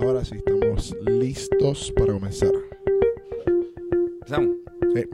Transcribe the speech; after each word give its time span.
Ahora 0.00 0.24
sí, 0.24 0.36
estamos 0.36 0.94
listos 1.06 1.92
para 1.96 2.12
comenzar. 2.12 2.50
¿Empezamos? 4.14 4.56
Sí. 4.94 5.04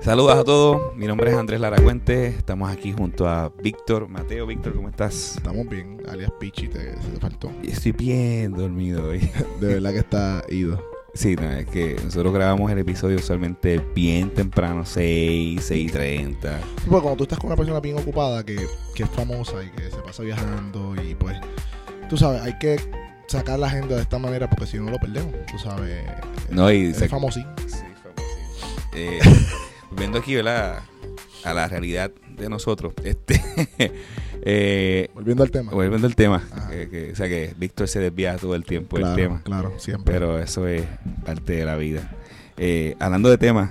Saludos 0.00 0.36
a 0.36 0.44
todos, 0.44 0.96
mi 0.96 1.06
nombre 1.06 1.30
es 1.30 1.36
Andrés 1.36 1.60
Laracuente, 1.60 2.26
estamos 2.28 2.70
aquí 2.70 2.92
junto 2.92 3.28
a 3.28 3.52
Víctor, 3.62 4.08
Mateo, 4.08 4.46
Víctor, 4.46 4.74
¿cómo 4.74 4.88
estás? 4.88 5.36
Estamos 5.36 5.68
bien, 5.68 6.02
alias 6.08 6.30
Pichi, 6.38 6.68
te, 6.68 6.90
te 6.90 7.20
faltó. 7.20 7.50
Estoy 7.62 7.92
bien 7.92 8.52
dormido 8.52 9.08
hoy. 9.08 9.30
De 9.60 9.74
verdad 9.74 9.92
que 9.92 9.98
está 9.98 10.44
ido. 10.48 10.82
Sí, 11.14 11.36
no, 11.36 11.50
es 11.50 11.66
que 11.66 11.96
nosotros 12.04 12.32
grabamos 12.34 12.70
el 12.70 12.78
episodio 12.78 13.16
usualmente 13.16 13.80
bien 13.94 14.30
temprano, 14.30 14.84
6, 14.84 15.64
6 15.64 15.88
y 15.88 15.92
30. 15.92 16.58
Sí, 16.58 16.64
Porque 16.88 17.02
cuando 17.02 17.16
tú 17.16 17.24
estás 17.24 17.38
con 17.38 17.46
una 17.46 17.56
persona 17.56 17.80
bien 17.80 17.96
ocupada 17.96 18.44
que, 18.44 18.66
que 18.94 19.04
es 19.04 19.10
famosa 19.10 19.62
y 19.64 19.70
que 19.70 19.90
se 19.90 19.98
pasa 19.98 20.22
viajando 20.24 20.94
y 21.00 21.14
pues, 21.14 21.38
tú 22.08 22.16
sabes, 22.16 22.42
hay 22.42 22.58
que 22.58 22.78
sacar 23.26 23.58
la 23.58 23.66
agenda 23.66 23.96
de 23.96 24.02
esta 24.02 24.18
manera 24.18 24.48
porque 24.48 24.66
si 24.66 24.78
no 24.78 24.90
lo 24.90 24.98
perdemos, 24.98 25.34
tú 25.50 25.58
sabes. 25.58 26.04
No, 26.50 26.70
y 26.70 26.86
es 26.86 27.08
famosín. 27.08 27.46
Sí, 27.66 27.78
famosísimo. 28.02 28.84
Eh, 28.94 29.18
volviendo 29.90 30.18
aquí, 30.18 30.34
¿verdad? 30.34 30.80
A 31.44 31.54
la 31.54 31.68
realidad 31.68 32.10
de 32.36 32.48
nosotros. 32.48 32.92
Este, 33.04 33.40
eh, 34.42 35.10
Volviendo 35.14 35.42
al 35.42 35.50
tema. 35.50 35.72
volviendo 35.72 36.06
al 36.06 36.14
tema, 36.14 36.42
eh, 36.70 36.88
que, 36.90 37.12
o 37.12 37.16
sea 37.16 37.28
que 37.28 37.54
Víctor 37.56 37.88
se 37.88 38.00
desvía 38.00 38.36
todo 38.36 38.54
el 38.54 38.64
tiempo 38.64 38.96
claro, 38.96 39.14
del 39.14 39.24
tema. 39.24 39.42
claro, 39.42 39.72
siempre. 39.78 40.12
Pero 40.12 40.38
eso 40.38 40.66
es 40.66 40.84
parte 41.24 41.54
de 41.54 41.64
la 41.64 41.76
vida. 41.76 42.10
Eh, 42.56 42.96
hablando 42.98 43.28
de 43.28 43.38
temas, 43.38 43.70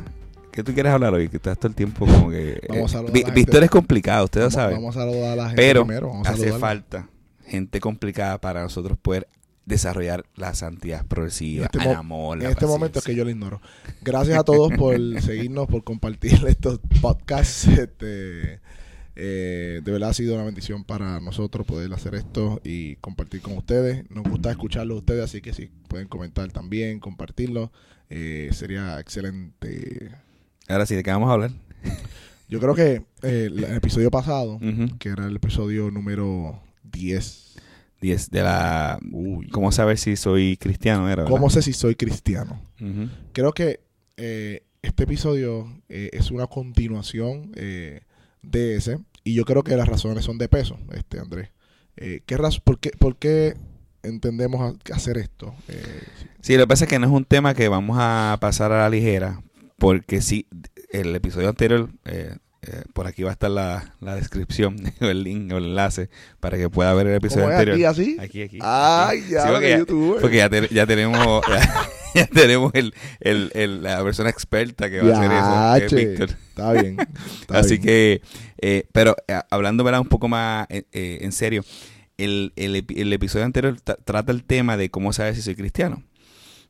¿qué 0.52 0.64
tú 0.64 0.74
quieres 0.74 0.92
hablar 0.92 1.14
hoy? 1.14 1.30
Que 1.30 1.38
estás 1.38 1.58
todo 1.58 1.70
el 1.70 1.76
tiempo 1.76 2.06
como 2.06 2.30
que... 2.30 2.62
Vamos 2.70 2.94
a 2.96 3.00
eh, 3.02 3.24
a. 3.28 3.32
Víctor 3.32 3.64
es 3.64 3.70
complicado, 3.70 4.26
ustedes 4.26 4.46
vamos, 4.46 4.54
saben. 4.54 4.76
vamos 4.78 4.98
a 4.98 5.00
saludar 5.00 5.32
a 5.32 5.36
la 5.36 5.44
gente 5.46 5.62
Pero 5.62 5.86
primero. 5.86 6.10
Vamos 6.10 6.28
a 6.28 6.32
hace 6.32 6.52
falta 6.52 7.08
gente 7.48 7.80
complicada 7.80 8.40
para 8.40 8.62
nosotros 8.62 8.98
poder 8.98 9.28
desarrollar 9.66 10.26
la 10.36 10.54
santidad 10.54 11.06
progresiva, 11.06 11.68
En 11.74 11.80
este 11.80 11.90
el 11.90 12.42
En 12.42 12.52
este 12.52 12.66
momento 12.66 13.00
es 13.00 13.06
que 13.06 13.16
yo 13.16 13.24
lo 13.24 13.30
ignoro. 13.30 13.62
Gracias 14.02 14.38
a 14.38 14.44
todos 14.44 14.72
por 14.74 14.96
seguirnos, 15.22 15.68
por 15.68 15.84
compartir 15.84 16.46
estos 16.48 16.80
podcasts. 17.02 17.68
Este, 17.86 18.60
eh, 19.18 19.82
de 19.84 19.92
verdad 19.92 20.10
ha 20.10 20.14
sido 20.14 20.36
una 20.36 20.44
bendición 20.44 20.84
para 20.84 21.20
nosotros 21.22 21.66
poder 21.66 21.94
hacer 21.94 22.16
esto 22.16 22.62
y 22.64 22.96
compartir 22.98 23.42
con 23.42 23.58
ustedes. 23.58 24.10
Nos 24.10 24.24
gusta 24.24 24.52
escucharlo 24.52 24.96
a 24.96 24.98
ustedes, 24.98 25.24
así 25.24 25.42
que 25.42 25.54
si 25.54 25.68
pueden 25.88 26.08
comentar 26.08 26.52
también, 26.52 27.00
compartirlo, 27.00 27.72
eh, 28.10 28.50
sería 28.52 29.00
excelente. 29.00 30.12
Ahora 30.68 30.86
sí, 30.86 30.96
¿de 30.96 31.04
qué 31.04 31.12
vamos 31.12 31.30
a 31.30 31.34
hablar? 31.34 31.52
Yo 32.50 32.60
creo 32.60 32.76
que 32.76 33.04
eh, 33.24 33.46
el 33.48 33.64
episodio 33.64 34.12
pasado, 34.12 34.60
que 35.00 35.10
era 35.10 35.26
el 35.28 35.36
episodio 35.38 35.90
número 35.92 36.62
10, 36.84 37.45
Diez, 38.06 38.30
de 38.30 38.44
la... 38.44 39.00
¿Cómo 39.52 39.72
saber 39.72 39.98
si 39.98 40.16
soy 40.16 40.58
cristiano? 40.58 41.08
Era, 41.08 41.24
¿verdad? 41.24 41.32
¿cómo 41.32 41.50
sé 41.50 41.64
si 41.64 41.74
soy 41.74 41.96
cristiano? 41.96 42.62
Creo 43.34 43.52
que 43.52 43.80
eh, 44.18 44.62
este 44.84 45.06
episodio 45.06 45.82
eh, 45.90 46.12
es 46.14 46.30
una 46.30 46.46
continuación 46.46 47.52
eh, 47.56 48.02
de 48.44 48.76
ese 48.76 49.00
y 49.24 49.34
yo 49.34 49.44
creo 49.44 49.64
que 49.64 49.76
las 49.76 49.88
razones 49.88 50.24
son 50.24 50.38
de 50.38 50.48
peso, 50.48 50.78
este 50.94 51.20
Andrés. 51.20 51.50
Eh, 51.98 52.22
¿qué 52.28 52.38
por, 52.64 52.80
qué, 52.80 52.92
por 52.92 53.18
qué 53.18 53.56
entendemos 54.04 54.62
a- 54.62 54.94
hacer 54.94 55.18
esto? 55.18 55.56
Eh, 55.68 56.04
Sí, 56.42 56.54
lo 56.58 56.64
que 56.64 56.68
pasa 56.68 56.86
es 56.86 56.90
que 56.92 57.00
no 57.00 57.08
es 57.08 57.12
un 57.12 57.26
tema 57.26 57.56
que 57.56 57.68
vamos 57.70 57.98
a 58.00 58.38
pasar 58.40 58.72
a 58.72 58.82
la 58.84 58.90
ligera, 58.92 59.42
porque 59.80 60.22
sí, 60.22 60.46
el 60.92 61.16
episodio 61.16 61.50
anterior, 61.50 61.90
eh, 62.06 62.36
eh, 62.66 62.84
por 62.94 63.08
aquí 63.08 63.24
va 63.24 63.30
a 63.30 63.34
estar 63.34 63.50
la, 63.52 63.94
la 64.02 64.16
descripción, 64.16 64.76
o 65.02 65.06
el 65.06 65.24
link 65.24 65.52
o 65.54 65.58
el 65.58 65.66
enlace, 65.66 66.10
para 66.40 66.58
que 66.58 66.70
pueda 66.70 66.94
ver 66.94 67.08
el 67.08 67.16
episodio 67.16 67.44
¿Cómo 67.46 67.54
es 67.54 67.60
anterior. 67.60 67.76
aquí 67.76 68.02
así? 68.02 68.18
Aquí, 68.20 68.42
aquí. 68.44 68.60
Ay, 68.62 69.20
aquí. 69.22 69.32
ya, 69.32 69.42
Sí, 69.44 69.48
porque 69.52 69.70
ya, 69.70 69.78
YouTube. 69.78 70.18
porque 70.22 70.38
ya, 70.38 70.50
te- 70.50 70.68
ya 70.74 70.86
tenemos, 70.86 71.46
ya, 71.48 71.90
ya 72.16 72.28
tenemos 72.28 72.72
el, 72.74 72.94
el, 73.20 73.52
el- 73.54 73.84
la 73.84 74.04
persona 74.04 74.30
experta 74.30 74.90
que 74.90 75.02
va 75.02 75.16
a 75.18 75.74
hacer 75.74 75.82
eso, 75.84 75.96
que 75.96 76.04
es 76.04 76.10
Víctor. 76.10 76.30
Está 76.50 76.72
bien. 76.74 76.98
está 77.42 77.60
Así 77.60 77.70
bien. 77.78 77.82
que, 77.84 78.22
eh, 78.62 78.88
pero 78.92 79.16
eh, 79.28 79.40
hablando 79.50 79.84
¿verdad? 79.84 80.02
un 80.02 80.08
poco 80.10 80.28
más 80.28 80.66
eh, 80.70 80.84
en 81.22 81.32
serio, 81.32 81.64
el, 82.18 82.54
el 82.56 82.76
epi- 82.76 83.00
el 83.00 83.12
episodio 83.14 83.46
anterior 83.46 83.76
tra- 83.84 83.98
trata 84.04 84.32
el 84.32 84.44
tema 84.46 84.78
de 84.78 84.90
cómo 84.90 85.12
saber 85.14 85.36
si 85.36 85.42
soy 85.42 85.56
cristiano. 85.56 86.02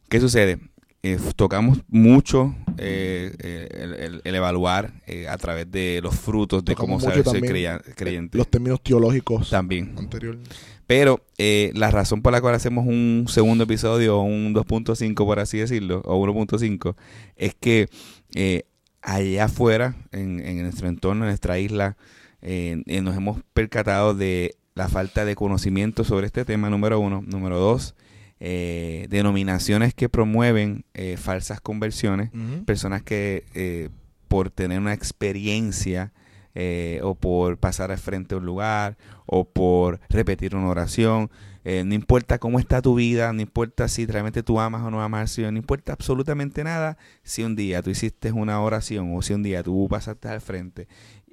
¿Qué 0.09 0.19
sucede? 0.19 0.59
Eh, 1.07 1.19
tocamos 1.35 1.81
mucho 1.87 2.55
eh, 2.79 3.31
eh, 3.39 3.67
el, 3.79 3.93
el- 3.93 4.21
el 4.23 4.35
evaluar 4.35 4.91
eh, 5.05 5.27
a 5.27 5.37
través 5.37 5.69
de 5.69 5.99
los 6.01 6.15
frutos 6.15 6.65
de 6.65 6.73
Tocamos 6.73 7.03
cómo 7.03 7.11
saber 7.11 7.23
también, 7.23 7.45
creya- 7.53 7.81
creyente. 7.95 8.37
Los 8.37 8.47
términos 8.49 8.81
teológicos 8.81 9.51
También. 9.51 9.93
anterior. 9.97 10.39
Pero 10.87 11.23
eh, 11.37 11.71
la 11.75 11.91
razón 11.91 12.21
por 12.23 12.31
la 12.33 12.41
cual 12.41 12.55
hacemos 12.55 12.87
un 12.87 13.25
segundo 13.27 13.65
episodio, 13.65 14.19
un 14.21 14.53
2.5 14.55 15.13
por 15.25 15.39
así 15.39 15.59
decirlo, 15.59 16.01
o 16.05 16.19
1.5, 16.25 16.95
es 17.35 17.53
que 17.53 17.87
eh, 18.33 18.63
allá 19.03 19.45
afuera, 19.45 19.95
en, 20.11 20.39
en 20.39 20.63
nuestro 20.63 20.87
entorno, 20.87 21.23
en 21.25 21.29
nuestra 21.29 21.59
isla, 21.59 21.97
eh, 22.41 22.81
eh, 22.87 23.01
nos 23.01 23.15
hemos 23.15 23.41
percatado 23.53 24.15
de 24.15 24.55
la 24.73 24.87
falta 24.89 25.23
de 25.23 25.35
conocimiento 25.35 26.03
sobre 26.03 26.25
este 26.25 26.45
tema, 26.45 26.69
número 26.71 26.99
uno. 26.99 27.23
Número 27.27 27.59
dos, 27.59 27.93
eh, 28.39 29.07
denominaciones 29.09 29.93
que 29.93 30.09
promueven 30.09 30.85
eh, 30.93 31.17
falsas 31.17 31.61
conversiones 31.61 32.31
personas 32.65 33.01
que 33.01 33.45
eh, 33.53 33.89
por 34.27 34.49
tener 34.49 34.79
una 34.79 34.93
experiencia 34.93 36.11
eh, 36.53 36.99
o 37.03 37.15
por 37.15 37.57
pasar 37.57 37.91
al 37.91 37.97
frente 37.97 38.35
a 38.35 38.37
un 38.37 38.45
lugar 38.45 38.97
o 39.25 39.45
por 39.49 39.99
repetir 40.09 40.55
una 40.55 40.69
oración, 40.69 41.29
eh, 41.63 41.83
no 41.85 41.93
importa 41.93 42.37
cómo 42.37 42.59
está 42.59 42.81
tu 42.81 42.95
vida, 42.95 43.33
no 43.33 43.41
importa 43.41 43.87
si 43.87 44.05
realmente 44.05 44.43
tú 44.43 44.59
amas 44.59 44.83
o 44.83 44.91
no 44.91 45.01
amas 45.01 45.21
al 45.21 45.27
Señor, 45.27 45.53
no 45.53 45.59
importa 45.59 45.93
absolutamente 45.93 46.63
nada 46.63 46.97
si 47.23 47.43
un 47.43 47.55
día 47.55 47.81
tú 47.81 47.89
hiciste 47.89 48.31
una 48.31 48.61
oración 48.61 49.15
o 49.15 49.21
si 49.21 49.33
un 49.33 49.43
día 49.43 49.63
tú 49.63 49.87
pasaste 49.89 50.27
al 50.27 50.41
frente 50.41 50.87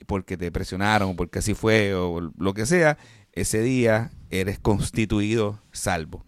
porque 0.07 0.37
te 0.37 0.51
presionaron 0.51 1.11
o 1.11 1.17
porque 1.17 1.39
así 1.39 1.55
fue 1.55 1.95
o 1.95 2.33
lo 2.37 2.55
que 2.55 2.67
sea, 2.67 2.99
ese 3.33 3.61
día 3.63 4.11
eres 4.31 4.59
constituido 4.59 5.61
salvo 5.71 6.25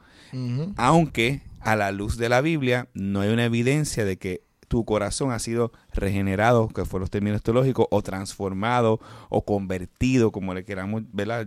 Aunque 0.77 1.43
a 1.61 1.77
la 1.77 1.93
luz 1.93 2.17
de 2.17 2.29
la 2.29 2.41
Biblia 2.41 2.89
no 2.95 3.21
hay 3.21 3.31
una 3.31 3.45
evidencia 3.45 4.05
de 4.05 4.17
que 4.17 4.43
tu 4.67 4.85
corazón 4.85 5.33
ha 5.33 5.39
sido 5.39 5.73
regenerado, 5.93 6.69
que 6.69 6.85
fueron 6.85 7.03
los 7.03 7.11
términos 7.11 7.43
teológicos, 7.43 7.87
o 7.91 8.03
transformado, 8.03 9.01
o 9.29 9.45
convertido, 9.45 10.33
como 10.33 10.55
le 10.55 10.65
queramos. 10.65 11.03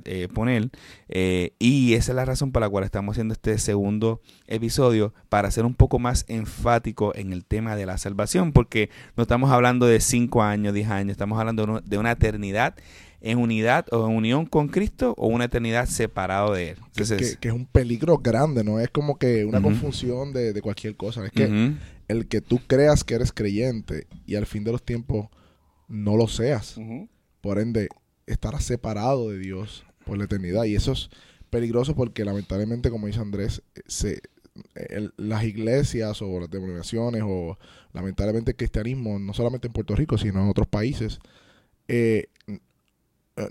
Eh, 0.06 0.28
poner. 0.34 0.70
Eh, 1.10 1.54
y 1.60 1.94
esa 1.94 2.12
es 2.12 2.16
la 2.16 2.26
razón 2.26 2.52
por 2.52 2.62
la 2.62 2.70
cual 2.70 2.84
estamos 2.84 3.14
haciendo 3.14 3.34
este 3.34 3.58
segundo 3.58 4.22
episodio, 4.48 5.14
para 5.30 5.52
ser 5.52 5.66
un 5.66 5.74
poco 5.76 6.00
más 6.00 6.26
enfático 6.28 7.14
en 7.16 7.34
el 7.34 7.46
tema 7.46 7.76
de 7.76 7.86
la 7.86 7.98
salvación, 7.98 8.52
porque 8.54 8.90
no 9.16 9.24
estamos 9.24 9.52
hablando 9.52 9.86
de 9.86 10.00
5 10.00 10.42
años, 10.44 10.74
10 10.74 10.90
años, 10.90 11.12
estamos 11.12 11.40
hablando 11.40 11.82
de 11.84 11.98
una- 11.98 12.12
eternidad 12.12 12.76
en 13.20 13.38
unidad 13.40 13.86
o 13.92 14.08
en 14.08 14.16
unión 14.16 14.46
con 14.46 14.68
Cristo 14.68 15.14
o 15.18 15.28
una 15.28 15.46
eternidad 15.46 15.88
separado 15.88 16.54
de 16.54 16.70
Él. 16.70 16.76
Que, 16.76 16.82
Entonces, 17.04 17.32
que- 17.34 17.38
que 17.40 17.48
es 17.50 17.54
un 17.54 17.66
peligro 17.66 18.18
grande, 18.20 18.64
no 18.64 18.80
es 18.80 18.90
como 18.90 19.18
que 19.18 19.44
una 19.44 19.60
confusión 19.62 20.34
de, 20.34 20.54
de 20.54 20.62
cualquier 20.62 20.96
cosa. 20.96 21.26
Es 21.26 21.32
que. 21.32 21.74
El 22.07 22.28
que 22.28 22.41
tú 22.41 22.59
creas 22.68 23.03
que 23.03 23.16
eres 23.16 23.31
creyente 23.31 24.07
y 24.25 24.35
al 24.35 24.45
fin 24.45 24.63
de 24.63 24.72
los 24.72 24.84
tiempos 24.84 25.28
no 25.88 26.16
lo 26.18 26.28
seas. 26.28 26.78
Por 27.41 27.59
ende, 27.59 27.90
estarás 28.25 28.63
separado 28.63 29.29
de 29.29 29.40
Dios 29.40 29.85
por 30.06 30.18
la 30.18 30.25
eternidad. 30.25 30.63
Y 30.66 30.75
eso 30.75 30.91
es 30.94 31.09
peligroso 31.50 31.95
porque 31.95 32.25
lamentablemente, 32.25 32.90
como 32.90 33.07
dice 33.07 33.19
Andrés, 33.19 33.62
se, 33.88 34.22
el- 34.75 35.13
las 35.18 35.44
iglesias 35.44 36.22
o 36.22 36.40
las 36.40 36.50
denominaciones 36.50 37.23
o 37.25 37.57
lamentablemente 37.94 38.51
el 38.51 38.57
cristianismo, 38.57 39.18
no 39.19 39.34
solamente 39.34 39.68
en 39.68 39.74
Puerto 39.74 39.95
Rico, 39.95 40.18
sino 40.18 40.41
en 40.44 40.50
otros 40.50 40.68
países, 40.68 41.19
eh, 41.88 42.28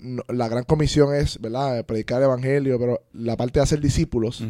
no- 0.01 0.23
la 0.27 0.47
gran 0.49 0.63
comisión 0.63 1.15
es, 1.15 1.39
¿verdad?, 1.39 1.85
predicar 1.85 2.19
el 2.19 2.25
evangelio, 2.25 2.77
pero 2.79 3.01
la 3.13 3.37
parte 3.37 3.59
de 3.59 3.63
hacer 3.63 3.79
discípulos, 3.79 4.43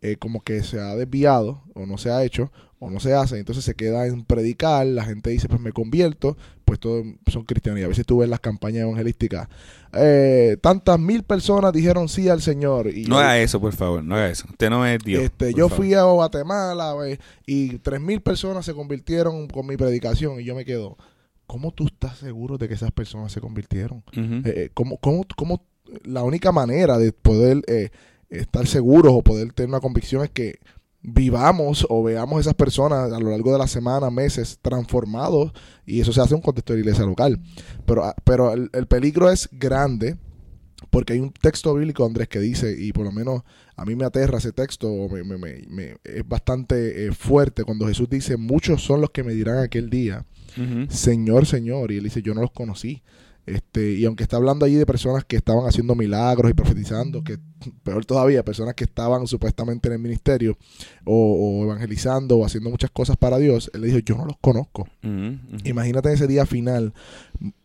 eh, 0.00 0.16
como 0.16 0.42
que 0.42 0.62
se 0.62 0.78
ha 0.78 0.94
desviado 0.94 1.62
o 1.74 1.86
no 1.86 1.98
se 1.98 2.10
ha 2.10 2.22
hecho 2.22 2.52
o 2.78 2.90
no 2.90 3.00
se 3.00 3.14
hace, 3.14 3.38
entonces 3.38 3.64
se 3.64 3.74
queda 3.74 4.06
en 4.06 4.24
predicar, 4.24 4.86
la 4.86 5.04
gente 5.04 5.30
dice 5.30 5.48
pues 5.48 5.60
me 5.60 5.72
convierto, 5.72 6.36
pues 6.64 6.78
todos 6.78 7.06
son 7.28 7.44
cristianos 7.44 7.80
y 7.80 7.84
a 7.84 7.88
veces 7.88 8.04
tú 8.04 8.18
ves 8.18 8.28
las 8.28 8.40
campañas 8.40 8.82
evangelísticas, 8.82 9.48
eh, 9.94 10.58
tantas 10.60 10.98
mil 10.98 11.22
personas 11.22 11.72
dijeron 11.72 12.08
sí 12.08 12.28
al 12.28 12.42
Señor 12.42 12.88
y 12.88 13.06
No 13.06 13.18
haga 13.18 13.38
eso, 13.38 13.60
por 13.60 13.72
favor, 13.72 14.04
no 14.04 14.14
haga 14.14 14.28
eso. 14.28 14.46
Usted 14.50 14.68
no 14.68 14.84
es 14.84 14.98
Dios. 15.02 15.22
este, 15.22 15.54
yo 15.54 15.68
favor. 15.68 15.84
fui 15.84 15.94
a 15.94 16.02
Guatemala 16.02 16.92
güey, 16.92 17.18
y 17.46 17.78
tres 17.78 18.00
mil 18.00 18.20
personas 18.20 18.66
se 18.66 18.74
convirtieron 18.74 19.48
con 19.48 19.66
mi 19.66 19.76
predicación 19.76 20.40
y 20.40 20.44
yo 20.44 20.54
me 20.54 20.64
quedo, 20.66 20.98
¿cómo 21.46 21.72
tú 21.72 21.86
estás 21.86 22.18
seguro 22.18 22.58
de 22.58 22.68
que 22.68 22.74
esas 22.74 22.92
personas 22.92 23.32
se 23.32 23.40
convirtieron? 23.40 24.02
Eh, 24.12 24.42
eh, 24.44 24.70
¿cómo, 24.74 24.98
cómo, 24.98 25.24
cómo 25.36 25.62
la 26.04 26.22
única 26.22 26.52
manera 26.52 26.98
de 26.98 27.12
poder 27.12 27.62
eh, 27.68 27.90
estar 28.28 28.66
seguros 28.66 29.12
o 29.14 29.22
poder 29.22 29.52
tener 29.52 29.70
una 29.70 29.80
convicción 29.80 30.24
es 30.24 30.30
que 30.30 30.58
vivamos 31.08 31.86
o 31.88 32.02
veamos 32.02 32.40
esas 32.40 32.54
personas 32.54 33.12
a 33.12 33.20
lo 33.20 33.30
largo 33.30 33.52
de 33.52 33.58
la 33.58 33.68
semana, 33.68 34.10
meses, 34.10 34.58
transformados 34.60 35.52
y 35.86 36.00
eso 36.00 36.12
se 36.12 36.20
hace 36.20 36.34
en 36.34 36.38
un 36.38 36.42
contexto 36.42 36.72
de 36.72 36.80
iglesia 36.80 37.04
local. 37.04 37.40
Pero, 37.86 38.04
ah, 38.04 38.14
pero 38.24 38.52
el, 38.52 38.68
el 38.72 38.86
peligro 38.86 39.30
es 39.30 39.48
grande 39.52 40.16
porque 40.90 41.14
hay 41.14 41.20
un 41.20 41.32
texto 41.32 41.74
bíblico, 41.74 42.04
Andrés, 42.04 42.28
que 42.28 42.40
dice, 42.40 42.74
y 42.78 42.92
por 42.92 43.04
lo 43.04 43.12
menos 43.12 43.42
a 43.76 43.84
mí 43.84 43.94
me 43.94 44.04
aterra 44.04 44.38
ese 44.38 44.52
texto, 44.52 44.90
me, 45.10 45.22
me, 45.22 45.38
me, 45.38 45.96
es 46.04 46.26
bastante 46.26 47.06
eh, 47.06 47.12
fuerte 47.12 47.64
cuando 47.64 47.86
Jesús 47.86 48.08
dice, 48.10 48.36
muchos 48.36 48.82
son 48.82 49.00
los 49.00 49.10
que 49.10 49.22
me 49.22 49.32
dirán 49.32 49.58
aquel 49.58 49.88
día, 49.88 50.24
Señor, 50.88 51.44
Señor, 51.44 51.92
y 51.92 51.98
él 51.98 52.04
dice, 52.04 52.22
yo 52.22 52.32
no 52.34 52.40
los 52.40 52.50
conocí. 52.50 53.02
Este, 53.44 53.92
y 53.92 54.06
aunque 54.06 54.22
está 54.22 54.38
hablando 54.38 54.64
allí 54.64 54.74
de 54.76 54.86
personas 54.86 55.24
que 55.24 55.36
estaban 55.36 55.66
haciendo 55.66 55.94
milagros 55.94 56.50
y 56.50 56.54
profetizando, 56.54 57.22
que 57.22 57.38
peor 57.82 58.04
todavía, 58.04 58.44
personas 58.44 58.74
que 58.74 58.84
estaban 58.84 59.26
supuestamente 59.26 59.88
en 59.88 59.94
el 59.94 59.98
ministerio 59.98 60.56
o, 61.04 61.62
evangelizando 61.64 62.38
o 62.38 62.44
haciendo 62.44 62.70
muchas 62.70 62.90
cosas 62.90 63.16
para 63.16 63.38
Dios, 63.38 63.70
él 63.74 63.82
le 63.82 63.86
dijo, 63.88 63.98
yo 64.00 64.16
no 64.16 64.26
los 64.26 64.36
conozco. 64.38 64.88
Imagínate 65.64 66.12
ese 66.12 66.26
día 66.26 66.46
final, 66.46 66.92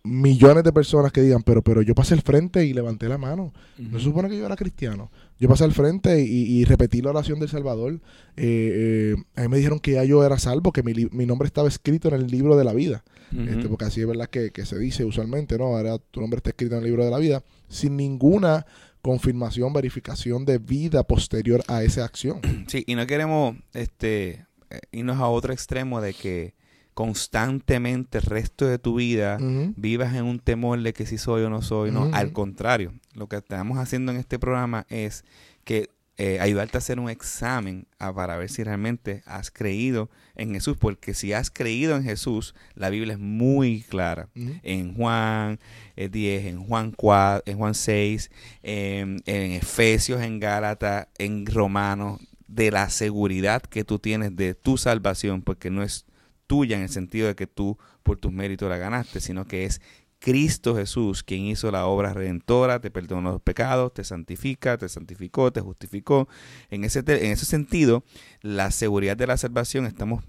millones 0.04 0.64
de 0.64 0.72
personas 0.74 1.12
que 1.12 1.22
digan, 1.22 1.44
pero, 1.44 1.62
pero 1.62 1.82
yo 1.82 1.96
pasé 1.96 2.14
al 2.14 2.22
frente 2.22 2.66
y 2.66 2.74
levanté 2.74 3.08
la 3.10 3.18
mano. 3.18 3.54
No 3.78 3.98
se 4.00 4.06
supone 4.06 4.30
que 4.30 4.38
yo 4.38 4.46
era 4.46 4.56
cristiano. 4.56 5.12
Yo 5.40 5.50
pasé 5.50 5.64
al 5.64 5.74
frente 5.74 6.22
y, 6.22 6.64
repetí 6.66 7.02
la 7.02 7.10
oración 7.10 7.40
del 7.40 7.50
Salvador. 7.50 7.94
Eh, 8.38 9.16
eh, 9.16 9.24
a 9.36 9.42
mí 9.42 9.48
me 9.50 9.58
dijeron 9.58 9.80
que 9.80 9.94
ya 9.94 10.04
yo 10.04 10.24
era 10.26 10.38
salvo, 10.40 10.72
que 10.72 10.84
mi, 10.84 10.94
mi 11.12 11.26
nombre 11.26 11.48
estaba 11.48 11.68
escrito 11.68 12.08
en 12.08 12.16
el 12.16 12.28
libro 12.28 12.56
de 12.56 12.64
la 12.64 12.74
vida 12.74 13.04
este, 13.32 13.70
porque 13.70 13.86
así 13.86 14.02
es 14.02 14.08
verdad 14.08 14.28
que, 14.28 14.52
se 14.66 14.78
dice 14.78 15.06
usualmente, 15.06 15.58
¿no? 15.58 15.66
Ahora 15.66 15.98
tu 15.98 16.20
nombre 16.20 16.38
está 16.38 16.50
escrito 16.50 16.76
en 16.76 16.82
el 16.82 16.88
libro 16.88 17.06
de 17.06 17.12
la 17.12 17.18
vida, 17.18 17.44
sin 17.70 17.96
ninguna 17.96 18.66
confirmación, 19.02 19.74
verificación 19.74 20.46
de 20.46 20.58
vida 20.58 21.04
posterior 21.04 21.64
a 21.68 21.84
esa 21.84 22.06
acción. 22.06 22.40
Sí, 22.68 22.84
y 22.88 22.96
no 22.96 23.06
queremos 23.06 23.58
este, 23.74 24.46
eh, 24.70 24.80
irnos 24.92 25.18
a 25.18 25.28
otro 25.28 25.52
extremo 25.52 26.00
de 26.00 26.14
que 26.14 26.54
constantemente 26.94 28.20
el 28.20 28.24
resto 28.24 28.66
de 28.66 28.78
tu 28.78 28.96
vida 28.96 29.38
vivas 29.76 30.14
en 30.16 30.26
un 30.26 30.40
temor 30.40 30.82
de 30.82 30.94
que 30.94 31.06
si 31.06 31.18
soy 31.18 31.44
o 31.44 31.50
no 31.50 31.62
soy, 31.62 31.92
no, 31.92 32.10
al 32.14 32.32
contrario, 32.32 32.94
lo 33.14 33.28
que 33.28 33.38
estamos 33.38 33.78
haciendo 33.78 34.12
en 34.12 34.20
este 34.20 34.40
programa 34.40 34.86
es 34.90 35.26
que 35.64 35.90
eh, 36.18 36.40
ayudarte 36.40 36.78
a 36.78 36.80
hacer 36.80 37.00
un 37.00 37.10
examen 37.10 37.88
ah, 37.98 38.14
para 38.14 38.38
ver 38.38 38.50
si 38.50 38.64
realmente 38.64 39.24
has 39.26 39.50
creído 39.50 40.10
en 40.36 40.54
Jesús, 40.54 40.78
porque 40.78 41.14
si 41.14 41.34
has 41.34 41.50
creído 41.50 41.96
en 41.96 42.04
Jesús, 42.04 42.54
la 42.76 42.90
Biblia 42.90 43.14
es 43.14 43.20
muy 43.20 43.82
clara. 43.82 44.30
En 44.36 44.94
Juan 44.94 45.60
10, 45.96 46.16
eh, 46.16 46.50
en 46.50 46.64
Juan 46.64 46.92
4, 46.92 47.44
en 47.46 47.58
Juan 47.58 47.74
6, 47.74 48.30
en 48.62 49.22
Efesios, 49.26 50.22
en 50.22 50.40
Gálatas, 50.40 51.08
en 51.18 51.46
Romanos, 51.46 52.20
de 52.48 52.70
la 52.70 52.90
seguridad 52.90 53.62
que 53.62 53.84
tú 53.86 53.98
tienes 53.98 54.36
de 54.36 54.54
tu 54.54 54.78
salvación, 54.78 55.42
porque 55.42 55.70
no 55.70 55.84
es 55.84 56.06
tuya 56.48 56.76
en 56.76 56.84
el 56.84 56.90
sentido 56.90 57.28
de 57.28 57.36
que 57.36 57.48
tú 57.48 57.78
por 58.04 58.18
tus 58.18 58.34
méritos 58.34 58.70
la 58.70 58.78
ganaste, 58.78 59.22
sino 59.22 59.46
que 59.46 59.64
es 59.64 59.82
Cristo 60.22 60.76
Jesús, 60.76 61.24
quien 61.24 61.42
hizo 61.46 61.72
la 61.72 61.88
obra 61.88 62.14
redentora, 62.14 62.80
te 62.80 62.92
perdonó 62.92 63.32
los 63.32 63.42
pecados, 63.42 63.92
te 63.92 64.04
santifica, 64.04 64.78
te 64.78 64.88
santificó, 64.88 65.52
te 65.52 65.62
justificó. 65.62 66.30
En 66.70 66.84
ese, 66.84 67.00
en 67.00 67.32
ese 67.32 67.46
sentido, 67.46 68.04
la 68.42 68.70
seguridad 68.70 69.18
de 69.18 69.26
la 69.26 69.38
salvación, 69.38 69.88
estamos 69.88 70.24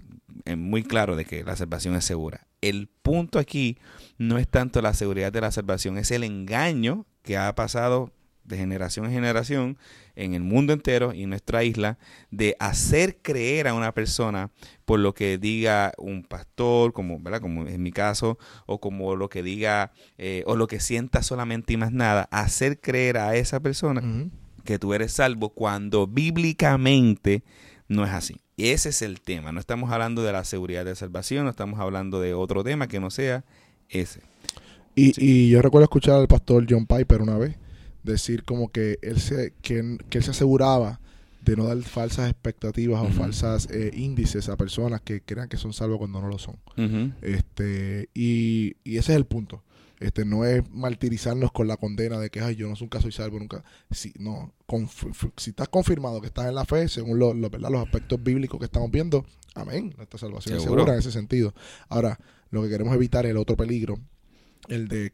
muy 0.57 0.83
claros 0.83 1.15
de 1.15 1.25
que 1.25 1.43
la 1.43 1.55
salvación 1.55 1.95
es 1.95 2.05
segura. 2.05 2.47
El 2.61 2.87
punto 2.87 3.37
aquí 3.37 3.77
no 4.17 4.39
es 4.39 4.47
tanto 4.47 4.81
la 4.81 4.95
seguridad 4.95 5.31
de 5.31 5.41
la 5.41 5.51
salvación, 5.51 5.99
es 5.99 6.09
el 6.09 6.23
engaño 6.23 7.05
que 7.21 7.37
ha 7.37 7.53
pasado 7.53 8.11
de 8.43 8.57
generación 8.57 9.05
en 9.05 9.11
generación 9.11 9.77
en 10.15 10.33
el 10.33 10.41
mundo 10.41 10.73
entero 10.73 11.13
y 11.13 11.23
en 11.23 11.29
nuestra 11.29 11.63
isla 11.63 11.97
de 12.29 12.55
hacer 12.59 13.17
creer 13.21 13.67
a 13.67 13.73
una 13.73 13.93
persona 13.93 14.51
por 14.85 14.99
lo 14.99 15.13
que 15.13 15.37
diga 15.37 15.93
un 15.97 16.23
pastor, 16.23 16.93
como, 16.93 17.19
¿verdad? 17.19 17.41
como 17.41 17.67
en 17.67 17.81
mi 17.81 17.91
caso, 17.91 18.37
o 18.65 18.79
como 18.79 19.15
lo 19.15 19.29
que 19.29 19.43
diga 19.43 19.91
eh, 20.17 20.43
o 20.45 20.55
lo 20.55 20.67
que 20.67 20.79
sienta 20.79 21.23
solamente 21.23 21.73
y 21.73 21.77
más 21.77 21.91
nada, 21.91 22.27
hacer 22.31 22.79
creer 22.79 23.17
a 23.17 23.35
esa 23.35 23.59
persona 23.59 24.29
que 24.63 24.79
tú 24.79 24.93
eres 24.93 25.13
salvo 25.13 25.49
cuando 25.49 26.07
bíblicamente 26.07 27.43
no 27.87 28.05
es 28.05 28.11
así. 28.11 28.39
Ese 28.57 28.89
es 28.89 29.01
el 29.01 29.19
tema. 29.19 29.51
No 29.51 29.59
estamos 29.59 29.91
hablando 29.91 30.23
de 30.23 30.31
la 30.31 30.43
seguridad 30.43 30.85
de 30.85 30.95
salvación, 30.95 31.45
no 31.45 31.49
estamos 31.49 31.79
hablando 31.79 32.21
de 32.21 32.33
otro 32.33 32.63
tema 32.63 32.87
que 32.87 32.99
no 32.99 33.09
sea 33.09 33.43
ese. 33.89 34.21
Y, 34.95 35.13
y 35.17 35.49
yo 35.49 35.61
recuerdo 35.61 35.85
escuchar 35.85 36.15
al 36.15 36.27
pastor 36.27 36.65
John 36.69 36.85
Piper 36.85 37.21
una 37.21 37.37
vez 37.37 37.57
decir 38.03 38.43
como 38.43 38.69
que 38.69 38.99
él 39.01 39.19
se, 39.19 39.53
que, 39.61 39.79
él 39.79 40.23
se 40.23 40.31
aseguraba 40.31 40.99
de 41.41 41.55
no 41.57 41.65
dar 41.65 41.81
falsas 41.81 42.29
expectativas 42.29 43.01
o 43.01 43.09
falsas 43.09 43.67
eh, 43.69 43.91
índices 43.93 44.47
a 44.47 44.55
personas 44.55 45.01
que 45.01 45.21
crean 45.21 45.49
que 45.49 45.57
son 45.57 45.73
salvos 45.73 45.97
cuando 45.97 46.21
no 46.21 46.27
lo 46.27 46.37
son. 46.37 46.57
este 47.21 48.09
y, 48.13 48.77
y, 48.83 48.97
ese 48.97 49.11
es 49.11 49.17
el 49.17 49.25
punto. 49.25 49.63
Este 49.99 50.25
no 50.25 50.43
es 50.43 50.69
martirizarnos 50.69 51.51
con 51.51 51.67
la 51.67 51.77
condena 51.77 52.19
de 52.19 52.29
que 52.29 52.41
Ay, 52.41 52.55
yo 52.55 52.67
no 52.67 52.75
soy 52.75 52.85
un 52.85 52.89
caso 52.89 53.07
y 53.07 53.13
salvo 53.13 53.39
nunca. 53.39 53.63
Si, 53.89 54.13
no, 54.19 54.53
si 55.37 55.51
estás 55.51 55.69
confirmado 55.69 56.19
que 56.19 56.27
estás 56.27 56.47
en 56.47 56.55
la 56.55 56.65
fe, 56.65 56.89
según 56.89 57.19
lo, 57.19 57.33
los 57.33 57.51
aspectos 57.81 58.21
bíblicos 58.21 58.59
que 58.59 58.65
estamos 58.65 58.91
viendo, 58.91 59.25
amén. 59.55 59.93
Nuestra 59.95 60.19
salvación 60.19 60.57
es 60.57 60.63
segura 60.63 60.91
en 60.93 60.99
ese 60.99 61.11
sentido. 61.11 61.53
Ahora, 61.87 62.19
lo 62.51 62.63
que 62.63 62.69
queremos 62.69 62.93
evitar 62.95 63.25
es 63.25 63.31
el 63.31 63.37
otro 63.37 63.55
peligro, 63.55 63.97
el 64.67 64.87
de 64.87 65.13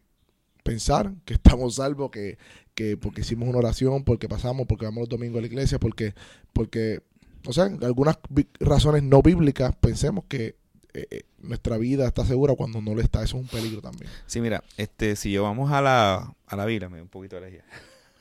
pensar 0.70 1.14
que 1.26 1.34
estamos 1.34 1.76
salvos, 1.76 2.12
que, 2.12 2.38
que 2.76 2.96
porque 2.96 3.22
hicimos 3.22 3.50
una 3.50 3.58
oración, 3.58 4.04
porque 4.04 4.30
pasamos, 4.30 4.68
porque 4.68 4.86
vamos 4.86 5.02
los 5.02 5.10
domingos 5.10 5.40
a 5.40 5.42
la 5.42 5.48
iglesia, 5.48 5.80
porque, 5.80 6.14
porque 6.54 7.02
o 7.48 7.54
sea, 7.54 7.66
algunas 7.66 8.20
razones 8.60 9.02
no 9.02 9.22
bíblicas, 9.24 9.76
pensemos 9.76 10.26
que 10.28 10.58
eh, 10.94 11.08
eh, 11.10 11.24
nuestra 11.40 11.78
vida 11.78 12.08
está 12.08 12.24
segura 12.26 12.54
cuando 12.56 12.82
no 12.82 12.94
lo 12.94 13.02
está. 13.02 13.24
Eso 13.24 13.38
es 13.38 13.44
un 13.44 13.48
peligro 13.48 13.82
también. 13.82 14.10
Sí, 14.28 14.42
mira, 14.42 14.64
este, 14.78 15.16
si 15.16 15.32
yo 15.32 15.44
vamos 15.44 15.72
a 15.72 15.82
la, 15.82 16.36
a 16.46 16.56
la 16.56 16.66
Biblia, 16.66 16.90
me 16.90 16.98
da 16.98 17.04
un 17.04 17.10
poquito 17.10 17.36
de 17.36 17.48
alergia. 17.48 17.64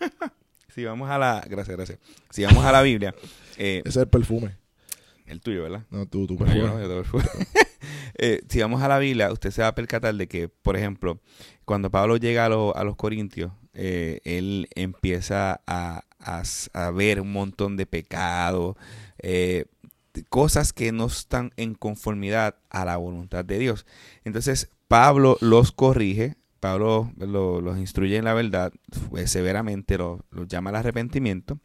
si 0.75 0.85
vamos 0.85 1.11
a 1.11 1.19
la, 1.19 1.45
gracias, 1.49 1.77
gracias. 1.77 1.99
Si 2.31 2.45
vamos 2.45 2.65
a 2.65 2.73
la 2.73 2.83
Biblia. 2.83 3.15
Eh, 3.61 3.81
Ese 3.81 3.89
es 3.89 3.97
el 3.97 4.07
perfume. 4.07 4.57
El 5.27 5.41
tuyo, 5.41 5.65
¿verdad? 5.65 5.83
No, 5.91 6.07
tú, 6.07 6.29
tu 6.29 6.39
perfume. 6.39 7.25
eh, 8.19 8.41
si 8.49 8.61
vamos 8.61 8.81
a 8.83 8.87
la 8.87 9.01
Biblia, 9.01 9.33
usted 9.33 9.51
se 9.51 9.63
va 9.63 9.69
a 9.69 9.75
percatar 9.75 10.15
de 10.15 10.29
que, 10.29 10.49
por 10.49 10.77
ejemplo, 10.77 11.21
cuando 11.69 11.91
Pablo 11.91 12.17
llega 12.17 12.47
a, 12.47 12.47
a 12.47 12.85
los 12.85 12.97
Corintios, 12.97 13.53
eh, 13.75 14.21
él 14.25 14.69
empieza 14.75 15.61
a, 15.67 16.03
ver 16.95 17.21
un 17.21 17.31
montón 17.31 17.77
de 17.77 17.85
pecados, 17.85 18.75
eh, 19.19 19.67
cosas 20.31 20.73
que 20.73 20.93
no 20.93 21.05
están 21.05 21.53
en 21.59 21.75
conformidad 21.75 22.57
a 22.71 22.87
la 22.87 22.97
voluntad 22.97 23.45
de 23.45 23.59
Dios. 23.59 23.85
Entonces 24.25 24.71
Pablo 24.89 25.37
los 25.43 25.71
corrige, 25.71 26.37
Pablo 26.59 27.13
los 27.19 27.77
instruye 27.77 28.17
en 28.17 28.25
la 28.25 28.33
verdad, 28.33 28.73
severamente 29.27 29.99
los 29.99 30.49
llama 30.49 30.71
al 30.71 30.77
arrepentimiento. 30.77 31.59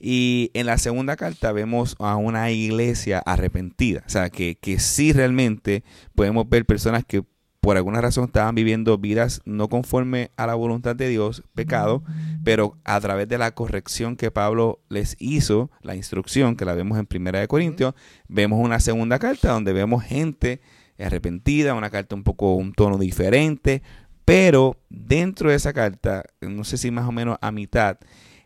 Y 0.00 0.52
en 0.54 0.64
la 0.64 0.78
segunda 0.78 1.16
carta 1.16 1.52
vemos 1.52 1.96
a 1.98 2.16
una 2.16 2.50
iglesia 2.50 3.18
arrepentida. 3.18 4.04
O 4.06 4.10
sea, 4.10 4.30
que, 4.30 4.56
que 4.56 4.78
sí 4.78 5.12
realmente 5.12 5.84
podemos 6.14 6.48
ver 6.48 6.64
personas 6.64 7.04
que 7.04 7.24
por 7.64 7.78
alguna 7.78 8.02
razón 8.02 8.24
estaban 8.24 8.54
viviendo 8.54 8.98
vidas 8.98 9.40
no 9.46 9.70
conforme 9.70 10.30
a 10.36 10.46
la 10.46 10.54
voluntad 10.54 10.94
de 10.94 11.08
Dios, 11.08 11.42
pecado, 11.54 12.02
pero 12.44 12.76
a 12.84 13.00
través 13.00 13.26
de 13.26 13.38
la 13.38 13.52
corrección 13.52 14.16
que 14.16 14.30
Pablo 14.30 14.80
les 14.90 15.16
hizo, 15.18 15.70
la 15.80 15.96
instrucción 15.96 16.56
que 16.56 16.66
la 16.66 16.74
vemos 16.74 16.98
en 16.98 17.06
Primera 17.06 17.40
de 17.40 17.48
Corintios, 17.48 17.94
vemos 18.28 18.60
una 18.62 18.80
segunda 18.80 19.18
carta 19.18 19.52
donde 19.52 19.72
vemos 19.72 20.04
gente 20.04 20.60
arrepentida, 20.98 21.72
una 21.72 21.88
carta 21.88 22.14
un 22.14 22.22
poco 22.22 22.54
un 22.54 22.74
tono 22.74 22.98
diferente, 22.98 23.82
pero 24.26 24.76
dentro 24.90 25.48
de 25.48 25.56
esa 25.56 25.72
carta, 25.72 26.24
no 26.42 26.64
sé 26.64 26.76
si 26.76 26.90
más 26.90 27.08
o 27.08 27.12
menos 27.12 27.38
a 27.40 27.50
mitad, 27.50 27.96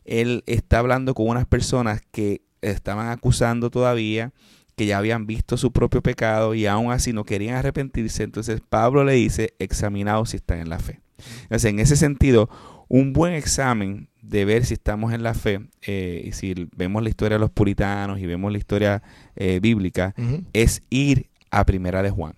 él 0.04 0.44
está 0.46 0.78
hablando 0.78 1.14
con 1.14 1.26
unas 1.26 1.44
personas 1.44 2.02
que 2.12 2.42
estaban 2.62 3.08
acusando 3.08 3.68
todavía 3.70 4.32
que 4.78 4.86
ya 4.86 4.96
habían 4.96 5.26
visto 5.26 5.58
su 5.58 5.72
propio 5.72 6.02
pecado 6.02 6.54
y 6.54 6.64
aún 6.64 6.90
así 6.92 7.12
no 7.12 7.24
querían 7.24 7.56
arrepentirse. 7.56 8.22
Entonces 8.22 8.62
Pablo 8.66 9.04
le 9.04 9.12
dice, 9.12 9.52
examinaos 9.58 10.30
si 10.30 10.36
están 10.36 10.60
en 10.60 10.70
la 10.70 10.78
fe. 10.78 11.00
Entonces, 11.42 11.70
en 11.70 11.80
ese 11.80 11.96
sentido, 11.96 12.48
un 12.88 13.12
buen 13.12 13.34
examen 13.34 14.08
de 14.22 14.44
ver 14.44 14.64
si 14.64 14.74
estamos 14.74 15.12
en 15.12 15.22
la 15.22 15.34
fe, 15.34 15.68
eh, 15.82 16.22
y 16.26 16.32
si 16.32 16.68
vemos 16.76 17.02
la 17.02 17.08
historia 17.08 17.36
de 17.36 17.40
los 17.40 17.50
puritanos 17.50 18.20
y 18.20 18.26
vemos 18.26 18.52
la 18.52 18.58
historia 18.58 19.02
eh, 19.36 19.58
bíblica, 19.60 20.14
es 20.52 20.82
ir 20.90 21.26
a 21.50 21.66
Primera 21.66 22.02
de 22.02 22.10
Juan. 22.10 22.34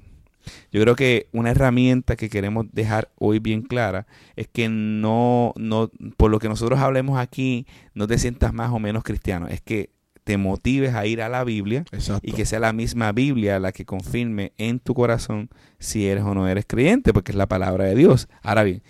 Yo 0.73 0.81
creo 0.81 0.97
que 0.97 1.29
una 1.33 1.51
herramienta 1.51 2.17
que 2.17 2.31
queremos 2.31 2.67
dejar 2.73 3.11
hoy 3.19 3.39
bien 3.39 3.63
clara 3.63 4.07
es 4.35 4.49
que 4.49 4.69
no, 4.69 5.53
no, 5.57 5.91
por 6.17 6.31
lo 6.31 6.39
que 6.39 6.49
nosotros 6.49 6.81
hablemos 6.81 7.19
aquí, 7.19 7.67
no 7.95 8.07
te 8.07 8.19
sientas 8.19 8.55
más 8.55 8.71
o 8.71 8.79
menos 8.79 9.05
cristiano. 9.05 9.47
Es 9.47 9.61
que 9.61 9.91
te 10.31 10.37
motives 10.37 10.95
a 10.95 11.07
ir 11.07 11.23
a 11.23 11.29
la 11.29 11.43
Biblia 11.43 11.85
y 12.23 12.31
que 12.31 12.47
sea 12.47 12.61
la 12.61 12.73
misma 12.73 13.11
Biblia 13.11 13.59
la 13.59 13.73
que 13.73 13.85
confirme 13.85 14.53
en 14.59 14.79
tu 14.79 14.95
corazón 14.95 15.51
si 15.81 16.07
eres 16.07 16.23
o 16.23 16.37
no 16.37 16.47
eres 16.47 16.67
creyente, 16.69 17.13
porque 17.13 17.33
es 17.33 17.37
la 17.37 17.49
palabra 17.49 17.87
de 17.87 17.97
Dios. 17.97 18.29
Ahora 18.41 18.63
bien, 18.63 18.81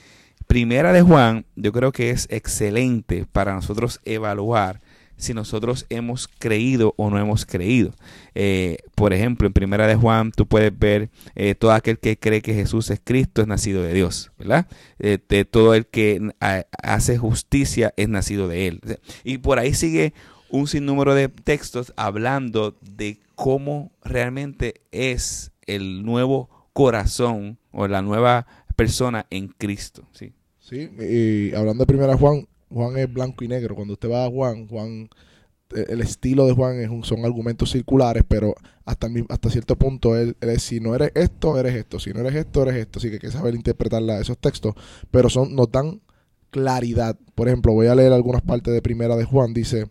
primera 0.47 0.93
de 0.93 1.01
Juan, 1.01 1.47
yo 1.57 1.73
creo 1.73 1.93
que 1.93 2.11
es 2.11 2.27
excelente 2.29 3.25
para 3.33 3.55
nosotros 3.55 4.01
evaluar 4.05 4.83
si 5.17 5.33
nosotros 5.33 5.87
hemos 5.89 6.29
creído 6.29 6.93
o 6.99 7.09
no 7.09 7.19
hemos 7.19 7.47
creído. 7.47 7.95
Eh, 8.35 8.77
por 8.95 9.15
ejemplo, 9.15 9.47
en 9.47 9.55
Primera 9.55 9.87
de 9.87 9.97
Juan 9.97 10.33
tú 10.33 10.47
puedes 10.47 10.79
ver 10.79 11.09
eh, 11.37 11.55
todo 11.55 11.73
aquel 11.73 11.99
que 11.99 12.19
cree 12.19 12.43
que 12.43 12.53
Jesús 12.53 12.91
es 12.91 13.01
Cristo 13.03 13.41
es 13.41 13.49
nacido 13.49 13.83
de 13.83 13.95
Dios, 13.95 14.31
¿verdad? 14.39 14.67
Eh, 14.99 15.17
de 15.27 15.47
todo 15.47 15.73
el 15.73 15.87
que 15.87 16.21
hace 16.83 17.17
justicia 17.17 17.95
es 17.97 18.11
nacido 18.11 18.47
de 18.47 18.67
Él. 18.67 18.81
Y 19.25 19.39
por 19.39 19.59
ahí 19.59 19.73
sigue 19.73 20.13
un 20.51 20.67
sinnúmero 20.67 21.15
de 21.15 21.29
textos 21.29 21.93
hablando 21.97 22.77
de 22.81 23.21
cómo 23.35 23.93
realmente 24.03 24.83
es 24.91 25.53
el 25.67 26.05
nuevo 26.05 26.49
corazón 26.73 27.59
o 27.73 27.87
la 27.89 28.03
nueva 28.03 28.47
persona 28.77 29.27
en 29.31 29.49
Cristo, 29.49 30.09
¿sí? 30.13 30.33
Sí, 30.59 30.89
y 31.01 31.55
hablando 31.55 31.83
de 31.83 31.87
Primera 31.87 32.17
Juan, 32.17 32.47
Juan 32.73 32.97
es 32.97 33.13
blanco 33.13 33.45
y 33.45 33.49
negro. 33.49 33.75
Cuando 33.75 33.95
usted 33.95 34.11
va 34.11 34.25
a 34.25 34.31
Juan, 34.31 34.69
Juan, 34.69 35.09
eh, 35.75 35.87
el 35.89 36.01
estilo 36.01 36.47
de 36.47 36.53
Juan 36.53 36.81
es 36.81 36.89
un, 36.89 37.05
son 37.05 37.25
argumentos 37.25 37.73
circulares, 37.73 38.23
pero 38.27 38.55
hasta, 38.85 39.09
hasta 39.29 39.51
cierto 39.51 39.77
punto 39.77 40.17
él, 40.17 40.37
es, 40.41 40.63
si 40.63 40.81
no 40.81 40.95
eres 40.95 41.11
esto, 41.15 41.59
eres 41.59 41.75
esto. 41.75 41.99
Si 41.99 42.13
no 42.13 42.21
eres 42.21 42.35
esto, 42.37 42.63
eres 42.63 42.77
esto. 42.77 42.99
Así 42.99 43.09
que 43.09 43.15
hay 43.15 43.21
que 43.21 43.31
saber 43.31 43.55
interpretar 43.55 44.03
esos 44.21 44.39
textos, 44.39 44.75
pero 45.11 45.29
son, 45.29 45.55
nos 45.55 45.71
dan 45.73 46.01
claridad. 46.51 47.19
Por 47.35 47.49
ejemplo, 47.49 47.73
voy 47.73 47.89
a 47.89 47.95
leer 47.95 48.13
algunas 48.13 48.43
partes 48.43 48.73
de 48.73 48.83
Primera 48.83 49.17
de 49.17 49.25
Juan. 49.25 49.53
Dice, 49.53 49.91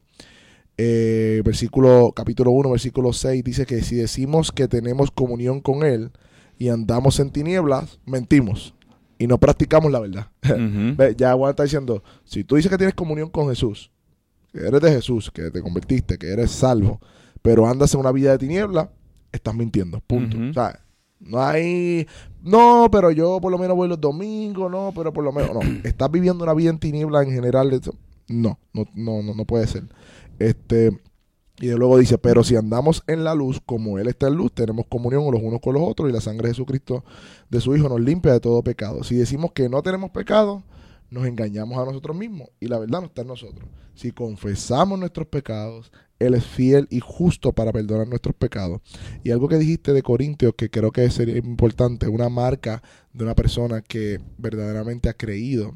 eh, 0.81 1.41
versículo, 1.43 2.13
capítulo 2.15 2.51
1, 2.51 2.69
versículo 2.69 3.11
6, 3.11 3.43
dice 3.43 3.65
que 3.65 3.81
si 3.81 3.95
decimos 3.95 4.53
que 4.53 4.69
tenemos 4.69 5.11
comunión 5.11 5.59
con 5.59 5.83
Él 5.83 6.11
y 6.57 6.69
andamos 6.69 7.19
en 7.19 7.31
tinieblas, 7.31 7.99
mentimos 8.05 8.73
y 9.17 9.27
no 9.27 9.37
practicamos 9.39 9.91
la 9.91 9.99
verdad. 9.99 10.27
ya 11.17 11.33
Juan 11.33 11.49
está 11.49 11.63
diciendo, 11.63 12.01
si 12.23 12.45
tú 12.45 12.55
dices 12.55 12.71
que 12.71 12.77
tienes 12.77 12.95
comunión 12.95 13.29
con 13.29 13.49
Jesús, 13.49 13.91
que 14.53 14.59
eres 14.59 14.79
de 14.79 14.89
Jesús, 14.89 15.29
que 15.29 15.51
te 15.51 15.61
convertiste, 15.61 16.17
que 16.17 16.31
eres 16.31 16.51
salvo, 16.51 17.01
pero 17.41 17.67
andas 17.67 17.93
en 17.93 17.99
una 17.99 18.13
vida 18.13 18.31
de 18.31 18.37
tiniebla, 18.37 18.89
estás 19.33 19.53
mintiendo. 19.53 19.99
Punto. 19.99 20.37
O 20.49 20.53
sea, 20.53 20.79
no 21.19 21.43
hay, 21.43 22.07
no, 22.41 22.87
pero 22.89 23.11
yo 23.11 23.41
por 23.41 23.51
lo 23.51 23.57
menos 23.57 23.75
voy 23.75 23.89
los 23.89 23.99
domingos, 23.99 24.71
no, 24.71 24.93
pero 24.95 25.11
por 25.11 25.25
lo 25.25 25.33
menos, 25.33 25.53
no. 25.53 25.59
Estás 25.83 26.09
viviendo 26.09 26.45
una 26.45 26.53
vida 26.53 26.69
en 26.69 26.79
tiniebla 26.79 27.21
en 27.23 27.31
general. 27.31 27.81
No, 28.29 28.59
no, 28.73 28.85
no, 28.93 29.21
no, 29.21 29.33
no 29.33 29.45
puede 29.45 29.67
ser. 29.67 29.83
Este, 30.37 30.91
y 31.59 31.69
luego 31.71 31.97
dice, 31.97 32.17
pero 32.17 32.43
si 32.43 32.55
andamos 32.55 33.03
en 33.07 33.23
la 33.23 33.35
luz, 33.35 33.61
como 33.65 33.99
Él 33.99 34.07
está 34.07 34.27
en 34.27 34.35
luz, 34.35 34.53
tenemos 34.53 34.85
comunión 34.87 35.29
los 35.29 35.41
unos 35.41 35.59
con 35.59 35.73
los 35.73 35.83
otros 35.83 36.09
y 36.09 36.13
la 36.13 36.21
sangre 36.21 36.47
de 36.47 36.53
Jesucristo, 36.53 37.03
de 37.49 37.59
su 37.59 37.75
Hijo, 37.75 37.89
nos 37.89 37.99
limpia 37.99 38.31
de 38.31 38.39
todo 38.39 38.63
pecado. 38.63 39.03
Si 39.03 39.15
decimos 39.15 39.51
que 39.51 39.67
no 39.67 39.81
tenemos 39.81 40.11
pecado, 40.11 40.63
nos 41.09 41.25
engañamos 41.25 41.77
a 41.77 41.85
nosotros 41.85 42.15
mismos 42.15 42.49
y 42.59 42.67
la 42.67 42.79
verdad 42.79 43.01
no 43.01 43.07
está 43.07 43.23
en 43.23 43.27
nosotros. 43.27 43.67
Si 43.93 44.11
confesamos 44.11 44.97
nuestros 44.97 45.27
pecados, 45.27 45.91
Él 46.19 46.33
es 46.33 46.45
fiel 46.45 46.87
y 46.89 47.01
justo 47.01 47.51
para 47.51 47.73
perdonar 47.73 48.07
nuestros 48.07 48.35
pecados. 48.35 48.79
Y 49.23 49.31
algo 49.31 49.49
que 49.49 49.57
dijiste 49.57 49.91
de 49.91 50.01
Corintios, 50.01 50.53
que 50.55 50.69
creo 50.69 50.91
que 50.91 51.09
sería 51.09 51.37
importante, 51.37 52.07
una 52.07 52.29
marca 52.29 52.81
de 53.11 53.25
una 53.25 53.35
persona 53.35 53.81
que 53.81 54.21
verdaderamente 54.37 55.09
ha 55.09 55.13
creído, 55.13 55.75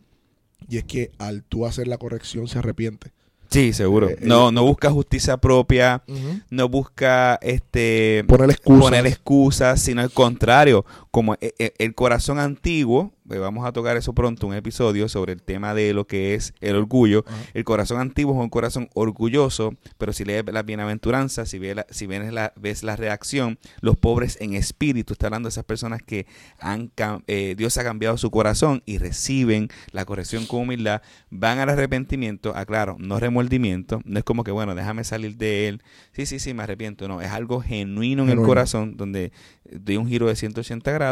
y 0.70 0.78
es 0.78 0.84
que 0.84 1.12
al 1.18 1.44
tú 1.44 1.66
hacer 1.66 1.88
la 1.88 1.98
corrección 1.98 2.48
se 2.48 2.60
arrepiente. 2.60 3.12
Sí, 3.54 3.72
seguro. 3.72 4.10
Eh, 4.10 4.18
no, 4.22 4.52
no 4.52 4.64
busca 4.64 4.90
justicia 4.90 5.38
propia, 5.38 6.02
no 6.50 6.70
busca 6.70 7.38
este 7.42 8.24
poner 8.28 8.50
excusas. 8.50 8.82
poner 8.82 9.06
excusas, 9.06 9.80
sino 9.80 10.02
al 10.02 10.10
contrario, 10.10 10.86
como 11.14 11.36
e, 11.36 11.54
e, 11.60 11.74
el 11.78 11.94
corazón 11.94 12.40
antiguo 12.40 13.14
pues 13.28 13.40
vamos 13.40 13.66
a 13.66 13.72
tocar 13.72 13.96
eso 13.98 14.14
pronto, 14.14 14.48
un 14.48 14.54
episodio 14.54 15.08
sobre 15.08 15.34
el 15.34 15.42
tema 15.42 15.74
de 15.74 15.94
lo 15.94 16.06
que 16.06 16.36
es 16.36 16.54
el 16.60 16.76
orgullo. 16.76 17.24
El 17.54 17.64
corazón 17.64 18.00
antiguo 18.00 18.34
es 18.34 18.44
un 18.44 18.50
corazón 18.50 18.90
orgulloso, 18.94 19.76
pero 19.98 20.12
si 20.14 20.26
lees 20.26 20.44
la 20.46 20.64
bienaventuranza, 20.64 21.46
si, 21.46 21.58
ves 21.58 21.76
la, 21.78 21.86
si 21.90 22.06
ves 22.06 22.34
la, 22.34 22.54
ves 22.58 22.84
la 22.84 22.96
reacción, 22.96 23.60
los 23.80 23.98
pobres 23.98 24.38
en 24.42 24.54
espíritu, 24.54 25.14
está 25.14 25.28
hablando 25.28 25.48
de 25.48 25.52
esas 25.52 25.64
personas 25.64 26.02
que 26.04 26.28
han, 26.60 26.92
eh, 27.28 27.56
Dios 27.58 27.78
ha 27.78 27.84
cambiado 27.84 28.18
su 28.18 28.30
corazón 28.30 28.84
y 28.86 28.98
reciben 28.98 29.70
la 29.92 30.06
corrección 30.06 30.46
con 30.46 30.62
humildad, 30.62 31.02
van 31.30 31.60
al 31.60 31.70
arrepentimiento, 31.70 32.56
aclaro, 32.56 32.98
no 33.00 33.20
remordimiento, 33.20 34.02
no 34.04 34.20
es 34.20 34.26
como 34.26 34.44
que, 34.44 34.52
bueno, 34.52 34.76
déjame 34.76 35.06
salir 35.06 35.38
de 35.38 35.70
él, 35.70 35.82
sí, 36.12 36.26
sí, 36.26 36.40
sí, 36.40 36.54
me 36.54 36.64
arrepiento, 36.64 37.08
no, 37.08 37.22
es 37.22 37.32
algo 37.32 37.62
genuino 37.62 38.24
en 38.24 38.30
el 38.30 38.42
corazón 38.42 38.98
donde 38.98 39.32
doy 39.72 39.98
un 39.98 40.08
giro 40.08 40.28
de 40.28 40.36
180 40.36 40.92
grados 40.92 41.03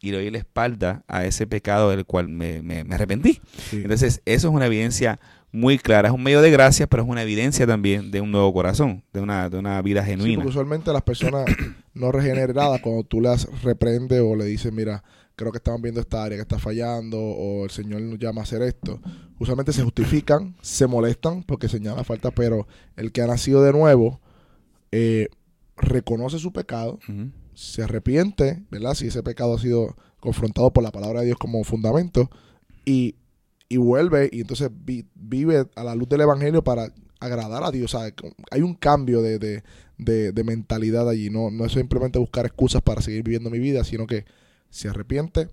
y 0.00 0.10
le 0.10 0.18
doy 0.18 0.30
la 0.30 0.38
espalda 0.38 1.04
a 1.08 1.24
ese 1.24 1.46
pecado 1.46 1.90
del 1.90 2.04
cual 2.04 2.28
me, 2.28 2.84
arrepentí. 2.90 3.40
Entonces, 3.72 4.22
eso 4.24 4.48
es 4.48 4.54
una 4.54 4.66
evidencia 4.66 5.20
muy 5.52 5.78
clara. 5.78 6.08
Es 6.08 6.14
un 6.14 6.22
medio 6.22 6.42
de 6.42 6.50
gracia, 6.50 6.86
pero 6.86 7.02
es 7.02 7.08
una 7.08 7.22
evidencia 7.22 7.66
también 7.66 8.10
de 8.10 8.20
un 8.20 8.30
nuevo 8.30 8.52
corazón, 8.52 9.02
de 9.12 9.20
una, 9.20 9.48
de 9.48 9.58
una 9.58 9.80
vida 9.82 10.04
genuina. 10.04 10.44
usualmente 10.44 10.92
las 10.92 11.02
personas 11.02 11.44
no 11.94 12.12
regeneradas, 12.12 12.80
cuando 12.80 13.04
tú 13.04 13.20
las 13.20 13.46
reprendes 13.62 14.20
o 14.20 14.36
le 14.36 14.44
dices, 14.44 14.72
mira, 14.72 15.02
creo 15.40 15.52
que 15.52 15.58
estamos 15.58 15.80
viendo 15.80 16.00
esta 16.00 16.22
área 16.22 16.36
que 16.36 16.42
está 16.42 16.58
fallando 16.58 17.18
o 17.18 17.64
el 17.64 17.70
Señor 17.70 18.02
nos 18.02 18.18
llama 18.18 18.42
a 18.42 18.44
hacer 18.44 18.62
esto, 18.62 19.00
usualmente 19.38 19.72
se 19.72 19.82
justifican, 19.82 20.54
se 20.60 20.86
molestan 20.86 21.42
porque 21.42 21.68
señala 21.68 22.04
falta, 22.04 22.30
pero 22.30 22.66
el 22.96 23.10
que 23.10 23.22
ha 23.22 23.26
nacido 23.26 23.62
de 23.62 23.72
nuevo 23.72 24.20
eh, 24.92 25.28
reconoce 25.78 26.38
su 26.38 26.52
pecado, 26.52 26.98
se 27.54 27.82
arrepiente, 27.82 28.62
¿verdad? 28.70 28.94
Si 28.94 29.08
ese 29.08 29.22
pecado 29.22 29.54
ha 29.54 29.58
sido 29.58 29.96
confrontado 30.20 30.72
por 30.72 30.82
la 30.82 30.92
palabra 30.92 31.20
de 31.20 31.26
Dios 31.26 31.38
como 31.38 31.62
fundamento 31.64 32.30
y, 32.84 33.16
vuelve 33.76 34.28
y 34.32 34.40
entonces 34.40 34.70
vive 35.14 35.66
a 35.76 35.84
la 35.84 35.94
luz 35.94 36.08
del 36.08 36.22
Evangelio 36.22 36.64
para 36.64 36.92
agradar 37.20 37.62
a 37.62 37.70
Dios. 37.70 37.94
hay 37.94 38.62
un 38.62 38.74
cambio 38.74 39.22
de, 39.22 39.62
mentalidad 40.44 41.08
allí. 41.08 41.30
No, 41.30 41.50
no 41.50 41.64
es 41.64 41.72
simplemente 41.72 42.18
buscar 42.18 42.46
excusas 42.46 42.82
para 42.82 43.00
seguir 43.00 43.22
viviendo 43.22 43.50
mi 43.50 43.58
vida, 43.58 43.84
sino 43.84 44.06
que 44.06 44.24
se 44.70 44.88
arrepiente, 44.88 45.48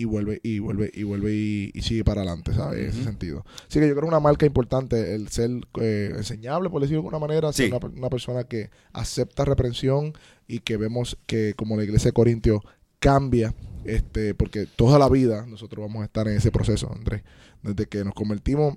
y 0.00 0.06
vuelve 0.06 0.40
y 0.42 0.58
vuelve 0.60 0.90
y 0.94 1.02
vuelve 1.02 1.32
y, 1.34 1.82
sigue 1.82 2.04
para 2.04 2.22
adelante, 2.22 2.54
¿sabes? 2.54 2.80
En 2.80 2.88
ese 2.88 3.04
sentido. 3.04 3.44
Así 3.68 3.80
que 3.80 3.86
yo 3.86 3.92
creo 3.92 4.02
que 4.02 4.08
una 4.08 4.20
marca 4.20 4.46
importante 4.46 5.14
el 5.14 5.28
ser 5.28 5.50
eh, 5.78 6.14
enseñable, 6.16 6.70
por 6.70 6.80
decirlo 6.80 7.02
de 7.02 7.08
alguna 7.08 7.18
manera, 7.18 7.52
ser 7.52 7.72
una, 7.72 8.08
persona 8.08 8.44
que 8.44 8.70
acepta 8.92 9.44
reprensión 9.44 10.14
y 10.50 10.60
que 10.60 10.76
vemos 10.76 11.16
que 11.26 11.54
como 11.54 11.76
la 11.76 11.84
iglesia 11.84 12.08
de 12.08 12.12
Corintios 12.12 12.60
cambia, 12.98 13.54
este, 13.84 14.34
porque 14.34 14.66
toda 14.66 14.98
la 14.98 15.08
vida 15.08 15.46
nosotros 15.46 15.86
vamos 15.86 16.02
a 16.02 16.06
estar 16.06 16.26
en 16.28 16.36
ese 16.36 16.50
proceso, 16.50 16.92
Andrés. 16.92 17.22
Desde 17.62 17.86
que 17.86 18.04
nos 18.04 18.14
convertimos 18.14 18.76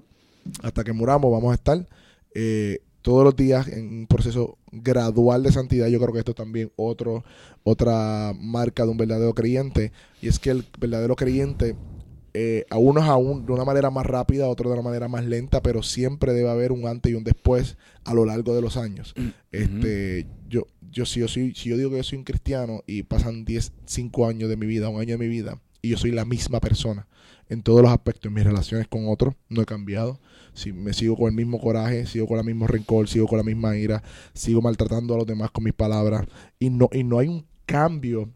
hasta 0.62 0.84
que 0.84 0.94
muramos 0.94 1.32
vamos 1.32 1.51
a 1.51 1.56
estar 1.56 1.88
eh, 2.36 2.80
todos 3.01 3.24
los 3.24 3.36
días 3.36 3.68
en 3.68 3.88
un 3.88 4.08
proceso 4.08 4.58
gradual 4.72 5.44
de 5.44 5.51
santidad. 5.51 5.88
Yo 5.88 6.00
creo 6.00 6.13
que 6.13 6.20
esto 6.20 6.32
es 6.32 6.38
también 6.38 6.72
otro, 6.75 7.24
otra 7.63 8.34
marca 8.38 8.84
de 8.84 8.89
un 8.89 8.98
verdadero 8.98 9.34
creyente. 9.34 9.92
Y 10.22 10.27
es 10.27 10.39
que 10.39 10.51
el 10.51 10.65
verdadero 10.80 11.15
creyente, 11.15 11.75
eh, 12.34 12.65
a 12.70 12.77
unos 12.77 13.03
aún 13.03 13.46
de 13.46 13.51
una 13.51 13.65
manera 13.65 13.89
más 13.89 14.06
rápida, 14.06 14.46
a 14.46 14.50
otros 14.50 14.72
de 14.72 14.80
una 14.80 14.88
manera 14.88 15.08
más 15.08 15.25
lenta, 15.25 15.62
pero 15.62 15.84
siempre 15.84 16.34
debe 16.34 16.50
haber 16.50 16.72
un 16.72 16.88
antes 16.88 17.12
y 17.12 17.15
un 17.15 17.24
después 17.24 17.77
a 18.06 18.13
lo 18.13 18.25
largo 18.25 18.56
de 18.56 18.62
los 18.62 18.77
años. 18.77 19.13
Mm, 19.18 19.27
este, 19.51 20.27
yo, 20.48 20.68
yo, 20.93 21.05
si, 21.05 21.19
yo 21.19 21.27
si 21.27 21.51
yo 21.51 21.77
digo 21.77 21.89
que 21.89 21.97
yo 21.97 22.03
soy 22.03 22.19
un 22.19 22.23
cristiano 22.23 22.83
y 22.88 23.03
pasan 23.03 23.45
10, 23.45 23.73
5 23.85 24.27
años 24.27 24.50
de 24.50 24.57
mi 24.57 24.65
vida, 24.65 24.89
un 24.89 25.01
año 25.01 25.17
de 25.17 25.17
mi 25.17 25.27
vida, 25.27 25.59
y 25.81 25.89
yo 25.89 25.97
soy 25.97 26.12
la 26.12 26.23
misma 26.23 26.59
persona 26.59 27.07
en 27.50 27.62
todos 27.62 27.81
los 27.81 27.91
aspectos, 27.91 28.25
en 28.29 28.33
mis 28.33 28.43
relaciones 28.43 28.88
con 28.88 29.07
otros, 29.07 29.35
no 29.50 29.62
he 29.62 29.65
cambiado. 29.65 30.19
Si 30.53 30.71
me 30.71 30.93
sigo 30.93 31.17
con 31.17 31.27
el 31.27 31.33
mismo 31.33 31.59
coraje, 31.59 32.05
sigo 32.05 32.27
con 32.27 32.39
el 32.39 32.45
mismo 32.45 32.67
rencor, 32.67 33.07
sigo 33.09 33.27
con 33.27 33.38
la 33.38 33.43
misma 33.43 33.75
ira, 33.75 34.01
sigo 34.33 34.62
maltratando 34.62 35.13
a 35.15 35.17
los 35.17 35.27
demás 35.27 35.51
con 35.51 35.63
mis 35.63 35.73
palabras 35.73 36.25
y 36.59 36.69
no, 36.69 36.89
y 36.93 37.03
no 37.03 37.19
hay 37.19 37.27
un 37.27 37.45
cambio 37.65 38.29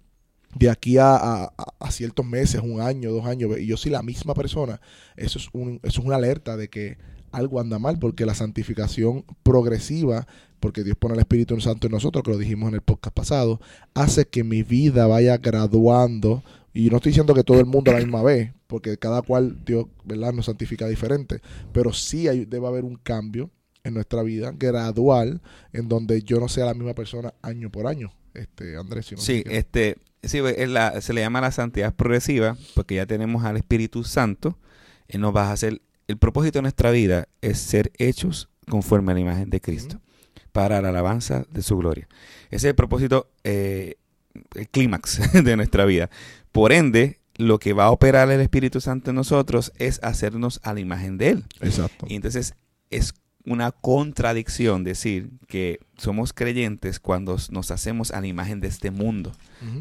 de 0.56 0.70
aquí 0.70 0.98
a, 1.00 1.52
ciertos 1.90 2.26
meses, 2.26 2.62
un 2.62 2.82
año, 2.82 3.12
dos 3.12 3.26
años, 3.26 3.58
y 3.60 3.68
yo 3.68 3.78
soy 3.78 3.92
la 3.92 4.02
misma 4.02 4.34
persona, 4.34 4.82
eso 5.16 5.40
es, 5.40 5.50
un, 5.54 5.80
eso 5.84 6.02
es 6.02 6.06
una 6.06 6.16
alerta 6.16 6.58
de 6.58 6.70
que 6.70 6.98
algo 7.38 7.60
anda 7.60 7.80
mal, 7.80 8.00
porque 8.00 8.26
la 8.26 8.34
santificación 8.34 9.26
progresiva, 9.44 10.28
porque 10.60 10.84
Dios 10.84 10.98
pone 10.98 11.14
el 11.14 11.20
Espíritu 11.20 11.60
Santo 11.62 11.88
en 11.88 11.94
nosotros, 11.94 12.24
que 12.24 12.32
lo 12.32 12.38
dijimos 12.38 12.70
en 12.70 12.76
el 12.76 12.82
podcast 12.82 13.16
pasado, 13.16 13.62
hace 13.94 14.28
que 14.28 14.44
mi 14.44 14.64
vida 14.64 15.08
vaya 15.08 15.38
graduando 15.38 16.44
y 16.74 16.90
no 16.90 16.98
estoy 16.98 17.12
diciendo 17.12 17.34
que 17.34 17.44
todo 17.44 17.60
el 17.60 17.66
mundo 17.66 17.92
a 17.92 17.96
la 17.96 18.02
misma 18.02 18.22
vez, 18.22 18.54
porque 18.68 18.98
cada 18.98 19.22
cual 19.22 19.58
Dios, 19.66 19.88
¿verdad?, 20.04 20.34
nos 20.34 20.46
santifica 20.46 20.88
diferente. 20.88 21.42
Pero 21.72 21.92
sí 21.92 22.28
hay, 22.28 22.46
debe 22.46 22.68
haber 22.68 22.84
un 22.84 22.98
cambio 22.98 23.50
en 23.84 23.94
nuestra 23.94 24.22
vida 24.22 24.54
gradual 24.56 25.42
en 25.74 25.88
donde 25.88 26.22
yo 26.22 26.40
no 26.40 26.48
sea 26.48 26.66
la 26.66 26.74
misma 26.74 26.94
persona 26.94 27.34
año 27.42 27.72
por 27.72 27.88
año. 27.88 28.12
Este, 28.34 28.78
Andrés, 28.78 29.12
sí, 29.18 29.44
este, 29.48 29.98
sí, 30.22 30.40
se 31.02 31.14
le 31.14 31.22
llama 31.22 31.42
la 31.42 31.52
santidad 31.52 31.96
progresiva 31.96 32.56
porque 32.76 32.96
ya 32.96 33.08
tenemos 33.08 33.44
al 33.44 33.58
Espíritu 33.58 34.04
Santo. 34.04 34.60
Él 35.08 35.22
nos 35.22 35.36
va 35.36 35.50
a 35.50 35.54
hacer, 35.54 35.82
el 36.08 36.18
propósito 36.18 36.60
de 36.60 36.64
nuestra 36.64 36.92
vida 36.92 37.28
es 37.42 37.60
ser 37.60 37.92
hechos 37.98 38.50
conforme 38.70 39.12
a 39.12 39.16
la 39.16 39.22
imagen 39.22 39.50
de 39.50 39.62
Cristo, 39.62 40.02
para 40.52 40.82
la 40.82 40.90
alabanza 40.90 41.46
de 41.50 41.62
su 41.62 41.78
gloria. 41.78 42.08
Ese 42.48 42.56
es 42.56 42.64
el 42.66 42.76
propósito, 42.76 43.30
eh, 43.44 43.96
el 44.56 44.70
clímax 44.70 45.34
de 45.44 45.56
nuestra 45.56 45.86
vida. 45.86 46.10
Por 46.52 46.72
ende, 46.72 47.20
lo 47.36 47.60
que 47.60 47.74
va 47.74 47.86
a 47.86 47.92
operar 47.92 48.32
el 48.32 48.42
Espíritu 48.42 48.82
Santo 48.82 49.12
en 49.12 49.16
nosotros 49.16 49.72
es 49.78 50.00
hacernos 50.04 50.60
a 50.64 50.74
la 50.74 50.80
imagen 50.80 51.18
de 51.18 51.30
Él. 51.30 51.46
Exacto. 51.62 52.06
Y 52.10 52.16
entonces 52.16 52.56
es 52.90 53.14
una 53.48 53.72
contradicción 53.72 54.84
decir 54.84 55.30
que 55.48 55.80
somos 55.98 56.34
creyentes 56.34 57.00
cuando 57.00 57.38
nos 57.50 57.72
hacemos 57.72 58.12
a 58.12 58.22
la 58.22 58.28
imagen 58.28 58.60
de 58.60 58.68
este 58.68 58.92
mundo, 58.92 59.32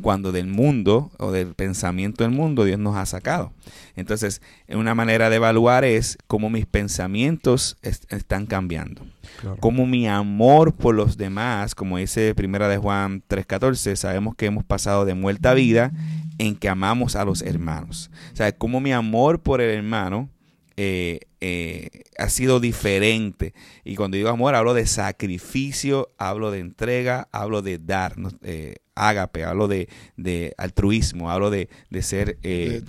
cuando 0.02 0.32
del 0.32 0.46
mundo 0.46 1.10
o 1.18 1.32
del 1.32 1.54
pensamiento 1.54 2.24
del 2.24 2.32
mundo 2.32 2.64
Dios 2.64 2.78
nos 2.78 2.96
ha 2.96 3.04
sacado. 3.04 3.52
Entonces, 3.96 4.40
una 4.68 4.94
manera 4.94 5.28
de 5.28 5.36
evaluar 5.36 5.84
es 5.84 6.16
cómo 6.26 6.48
mis 6.48 6.64
pensamientos 6.66 7.76
est- 7.82 8.10
están 8.12 8.46
cambiando 8.46 9.04
Claro. 9.40 9.56
como 9.58 9.86
mi 9.86 10.06
amor 10.08 10.72
por 10.72 10.94
los 10.94 11.16
demás, 11.16 11.74
como 11.74 11.98
dice 11.98 12.34
Primera 12.34 12.68
de 12.68 12.78
Juan 12.78 13.22
3:14, 13.28 13.96
sabemos 13.96 14.34
que 14.36 14.46
hemos 14.46 14.64
pasado 14.64 15.04
de 15.04 15.14
muerta 15.14 15.50
a 15.50 15.54
vida 15.54 15.92
en 16.38 16.54
que 16.56 16.68
amamos 16.68 17.16
a 17.16 17.24
los 17.24 17.42
hermanos. 17.42 18.10
O 18.32 18.36
sea, 18.36 18.52
como 18.52 18.80
mi 18.80 18.92
amor 18.92 19.40
por 19.40 19.60
el 19.60 19.70
hermano 19.76 20.28
eh, 20.76 21.20
eh, 21.40 21.88
ha 22.18 22.28
sido 22.28 22.60
diferente. 22.60 23.54
Y 23.84 23.94
cuando 23.96 24.16
digo 24.16 24.28
amor, 24.28 24.54
hablo 24.54 24.74
de 24.74 24.86
sacrificio, 24.86 26.10
hablo 26.18 26.50
de 26.50 26.60
entrega, 26.60 27.28
hablo 27.32 27.62
de 27.62 27.78
dar, 27.78 28.14
eh, 28.42 28.76
ágape, 28.94 29.44
hablo 29.44 29.68
de, 29.68 29.88
de 30.16 30.54
altruismo, 30.56 31.30
hablo 31.30 31.50
de, 31.50 31.68
de 31.90 32.02
ser 32.02 32.38
eh, 32.42 32.80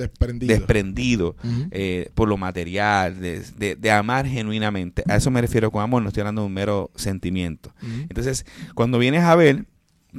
De- 0.48 0.56
desprendido. 0.58 1.36
eh, 1.72 2.10
por 2.16 2.28
lo 2.30 2.38
material, 2.38 3.20
de, 3.20 3.92
amar 3.92 4.26
genuinamente. 4.28 5.04
A 5.08 5.16
eso 5.18 5.32
me 5.32 5.42
refiero 5.42 5.72
con 5.72 5.82
amor, 5.82 6.02
no 6.02 6.10
estoy 6.10 6.22
hablando 6.22 6.42
de 6.42 6.48
un 6.48 6.54
mero 6.54 6.92
sentimiento. 6.96 7.74
Entonces, 8.10 8.46
cuando 8.76 9.00
vienes 9.00 9.24
a 9.24 9.36
ver, 9.36 9.66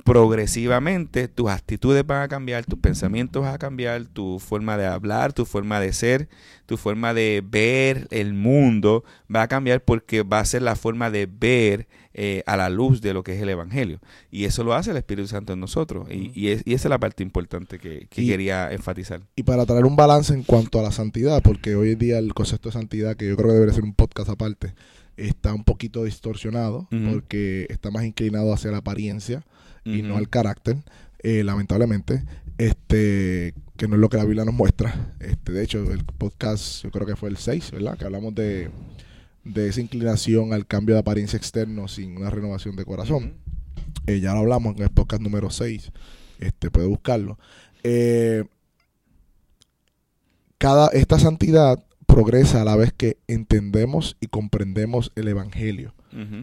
progresivamente 0.04 1.28
tus 1.28 1.48
actitudes 1.48 2.06
van 2.06 2.22
a 2.22 2.28
cambiar, 2.28 2.64
tus 2.66 2.78
pensamientos 2.78 3.42
van 3.42 3.54
a 3.54 3.58
cambiar, 3.58 4.04
tu 4.06 4.38
forma 4.38 4.76
de 4.76 4.86
hablar, 4.86 5.32
tu 5.32 5.44
forma 5.44 5.80
de 5.80 5.92
ser, 5.92 6.28
tu 6.66 6.76
forma 6.76 7.14
de 7.14 7.42
ver 7.48 8.06
el 8.10 8.34
mundo 8.34 9.04
va 9.34 9.42
a 9.42 9.48
cambiar 9.48 9.82
porque 9.82 10.22
va 10.22 10.40
a 10.40 10.44
ser 10.44 10.62
la 10.62 10.76
forma 10.76 11.10
de 11.10 11.26
ver 11.26 11.88
eh, 12.14 12.42
a 12.46 12.56
la 12.56 12.68
luz 12.68 13.00
de 13.00 13.14
lo 13.14 13.22
que 13.22 13.34
es 13.36 13.42
el 13.42 13.48
Evangelio. 13.48 14.00
Y 14.30 14.44
eso 14.44 14.64
lo 14.64 14.74
hace 14.74 14.90
el 14.90 14.96
Espíritu 14.96 15.28
Santo 15.28 15.52
en 15.52 15.60
nosotros. 15.60 16.08
Y, 16.10 16.32
y 16.34 16.48
es- 16.48 16.62
y 16.64 16.74
esa 16.74 16.88
es 16.88 16.90
la 16.90 16.98
parte 16.98 17.22
importante 17.22 17.78
que, 17.78 18.06
que 18.10 18.22
Y- 18.22 18.28
quería 18.28 18.72
enfatizar. 18.72 19.22
Y 19.36 19.44
para 19.44 19.64
traer 19.66 19.84
un 19.84 19.96
balance 19.96 20.34
en 20.34 20.42
cuanto 20.42 20.80
a 20.80 20.82
la 20.82 20.90
santidad, 20.92 21.42
porque 21.42 21.74
hoy 21.76 21.92
en 21.92 21.98
día 21.98 22.18
el 22.18 22.34
concepto 22.34 22.68
de 22.70 22.74
santidad, 22.74 23.16
que 23.16 23.28
yo 23.28 23.36
creo 23.36 23.48
que 23.48 23.54
debería 23.54 23.74
ser 23.74 23.84
un 23.84 23.94
podcast 23.94 24.28
aparte, 24.30 24.74
está 25.16 25.54
un 25.54 25.64
poquito 25.64 26.04
distorsionado 26.04 26.86
porque 27.12 27.66
está 27.70 27.90
más 27.90 28.04
inclinado 28.04 28.52
hacia 28.52 28.70
la 28.70 28.78
apariencia 28.78 29.42
y 29.96 30.02
no 30.02 30.16
al 30.16 30.28
carácter, 30.28 30.76
eh, 31.20 31.42
lamentablemente, 31.44 32.24
este 32.58 33.54
que 33.76 33.86
no 33.86 33.94
es 33.94 34.00
lo 34.00 34.08
que 34.08 34.16
la 34.16 34.24
Biblia 34.24 34.44
nos 34.44 34.54
muestra. 34.54 35.14
Este, 35.20 35.52
de 35.52 35.62
hecho, 35.62 35.90
el 35.92 36.04
podcast, 36.04 36.82
yo 36.82 36.90
creo 36.90 37.06
que 37.06 37.14
fue 37.14 37.28
el 37.28 37.36
6, 37.36 37.70
¿verdad? 37.70 37.96
Que 37.96 38.04
hablamos 38.04 38.34
de, 38.34 38.70
de 39.44 39.68
esa 39.68 39.80
inclinación 39.80 40.52
al 40.52 40.66
cambio 40.66 40.96
de 40.96 41.00
apariencia 41.00 41.36
externo 41.36 41.86
sin 41.86 42.16
una 42.16 42.28
renovación 42.28 42.74
de 42.74 42.84
corazón. 42.84 43.34
Eh, 44.08 44.18
ya 44.18 44.32
lo 44.32 44.40
hablamos 44.40 44.76
en 44.76 44.82
el 44.82 44.90
podcast 44.90 45.22
número 45.22 45.50
6. 45.50 45.92
Este, 46.40 46.70
puede 46.70 46.88
buscarlo. 46.88 47.38
Eh, 47.84 48.44
cada, 50.58 50.88
esta 50.88 51.20
santidad 51.20 51.84
progresa 52.08 52.62
a 52.62 52.64
la 52.64 52.74
vez 52.74 52.92
que 52.92 53.18
entendemos 53.28 54.16
y 54.20 54.26
comprendemos 54.26 55.12
el 55.14 55.28
Evangelio. 55.28 55.94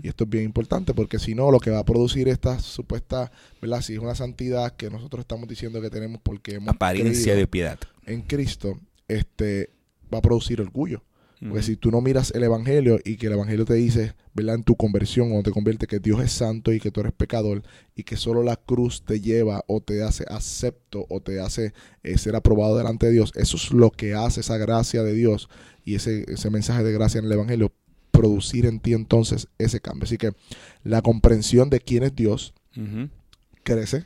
Y 0.03 0.07
esto 0.07 0.23
es 0.23 0.29
bien 0.29 0.45
importante 0.45 0.93
porque 0.93 1.19
si 1.19 1.35
no, 1.35 1.51
lo 1.51 1.59
que 1.59 1.71
va 1.71 1.79
a 1.79 1.83
producir 1.83 2.29
esta 2.29 2.59
supuesta, 2.59 3.31
¿verdad? 3.61 3.81
Si 3.81 3.93
es 3.93 3.99
una 3.99 4.15
santidad 4.15 4.73
que 4.75 4.89
nosotros 4.89 5.21
estamos 5.21 5.49
diciendo 5.49 5.81
que 5.81 5.89
tenemos 5.89 6.21
porque 6.23 6.55
hemos 6.55 6.69
Apariencia 6.69 7.35
de 7.35 7.47
piedad. 7.47 7.79
en 8.05 8.21
Cristo, 8.21 8.79
este 9.07 9.71
va 10.13 10.19
a 10.19 10.21
producir 10.21 10.61
orgullo. 10.61 11.03
Porque 11.39 11.63
si 11.63 11.75
tú 11.75 11.91
no 11.91 12.01
miras 12.01 12.31
el 12.31 12.43
Evangelio 12.43 12.99
y 13.03 13.17
que 13.17 13.27
el 13.27 13.33
Evangelio 13.33 13.65
te 13.65 13.73
dice, 13.73 14.13
¿verdad? 14.33 14.55
En 14.55 14.63
tu 14.63 14.75
conversión 14.75 15.35
o 15.35 15.43
te 15.43 15.51
convierte 15.51 15.85
que 15.85 15.99
Dios 15.99 16.21
es 16.21 16.31
santo 16.31 16.71
y 16.71 16.79
que 16.79 16.91
tú 16.91 17.01
eres 17.01 17.11
pecador 17.11 17.61
y 17.95 18.03
que 18.03 18.15
solo 18.15 18.41
la 18.41 18.55
cruz 18.55 19.03
te 19.03 19.19
lleva 19.19 19.63
o 19.67 19.81
te 19.81 20.01
hace 20.01 20.25
acepto 20.29 21.05
o 21.09 21.21
te 21.21 21.39
hace 21.39 21.73
eh, 22.03 22.17
ser 22.17 22.35
aprobado 22.35 22.77
delante 22.77 23.07
de 23.07 23.11
Dios, 23.11 23.31
eso 23.35 23.57
es 23.57 23.71
lo 23.71 23.91
que 23.91 24.13
hace 24.13 24.39
esa 24.39 24.57
gracia 24.57 25.03
de 25.03 25.13
Dios 25.13 25.49
y 25.83 25.95
ese, 25.95 26.25
ese 26.31 26.49
mensaje 26.49 26.83
de 26.83 26.93
gracia 26.93 27.19
en 27.19 27.25
el 27.25 27.33
Evangelio, 27.33 27.73
producir 28.11 28.65
en 28.65 28.79
ti 28.79 28.93
entonces 28.93 29.47
ese 29.57 29.81
cambio. 29.81 30.05
Así 30.05 30.17
que 30.17 30.31
la 30.83 31.01
comprensión 31.01 31.69
de 31.69 31.81
quién 31.81 32.03
es 32.03 32.15
Dios 32.15 32.53
crece 33.63 34.05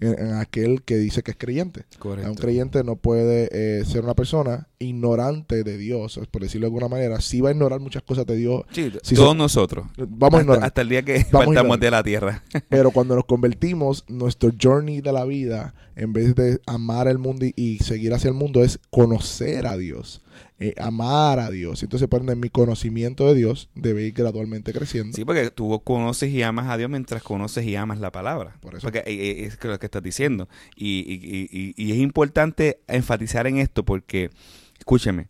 en, 0.00 0.18
en 0.18 0.34
aquel 0.34 0.82
que 0.82 0.96
dice 0.96 1.22
que 1.22 1.32
es 1.32 1.36
creyente. 1.36 1.84
Correcto. 1.98 2.30
Un 2.30 2.36
creyente 2.36 2.84
no 2.84 2.96
puede 2.96 3.48
eh, 3.52 3.84
ser 3.84 4.04
una 4.04 4.14
persona 4.14 4.68
ignorante 4.78 5.64
de 5.64 5.78
Dios, 5.78 6.20
por 6.30 6.42
decirlo 6.42 6.66
de 6.66 6.68
alguna 6.68 6.88
manera. 6.88 7.20
Sí 7.20 7.40
va 7.40 7.50
a 7.50 7.52
ignorar 7.52 7.80
muchas 7.80 8.02
cosas 8.02 8.26
de 8.26 8.36
Dios. 8.36 8.62
Sí, 8.70 8.92
Si 9.02 9.14
todos 9.14 9.36
nosotros. 9.36 9.86
Vamos 9.96 10.22
a 10.22 10.26
hasta, 10.26 10.40
ignorar. 10.42 10.64
hasta 10.64 10.80
el 10.82 10.88
día 10.88 11.02
que 11.02 11.14
a 11.14 11.44
ignorar. 11.44 11.78
de 11.78 11.90
la 11.90 12.02
tierra. 12.02 12.42
Pero 12.68 12.90
cuando 12.90 13.14
nos 13.14 13.24
convertimos, 13.24 14.04
nuestro 14.08 14.50
journey 14.60 15.00
de 15.00 15.12
la 15.12 15.24
vida, 15.24 15.74
en 15.96 16.12
vez 16.12 16.34
de 16.34 16.60
amar 16.66 17.08
el 17.08 17.18
mundo 17.18 17.46
y, 17.46 17.52
y 17.56 17.78
seguir 17.78 18.12
hacia 18.14 18.28
el 18.28 18.34
mundo, 18.34 18.62
es 18.62 18.78
conocer 18.90 19.66
a 19.66 19.76
Dios, 19.76 20.22
eh, 20.64 20.74
amar 20.78 21.38
a 21.38 21.50
Dios. 21.50 21.82
Entonces, 21.82 22.08
ende, 22.12 22.36
mi 22.36 22.48
conocimiento 22.48 23.26
de 23.26 23.34
Dios 23.34 23.68
debe 23.74 24.04
ir 24.04 24.12
gradualmente 24.12 24.72
creciendo. 24.72 25.14
Sí, 25.16 25.24
porque 25.24 25.50
tú 25.50 25.80
conoces 25.84 26.30
y 26.32 26.42
amas 26.42 26.68
a 26.68 26.76
Dios 26.76 26.90
mientras 26.90 27.22
conoces 27.22 27.64
y 27.66 27.76
amas 27.76 28.00
la 28.00 28.10
palabra. 28.10 28.56
Por 28.60 28.74
eso. 28.74 28.82
Porque 28.82 28.98
eh, 29.00 29.04
eh, 29.06 29.44
es 29.46 29.62
lo 29.62 29.78
que 29.78 29.86
estás 29.86 30.02
diciendo. 30.02 30.48
Y, 30.76 31.00
y- 31.00 31.48
y- 31.50 31.74
y 31.76 31.92
es 31.92 31.98
importante 31.98 32.80
enfatizar 32.88 33.46
en 33.46 33.58
esto 33.58 33.84
porque, 33.84 34.30
escúcheme, 34.78 35.28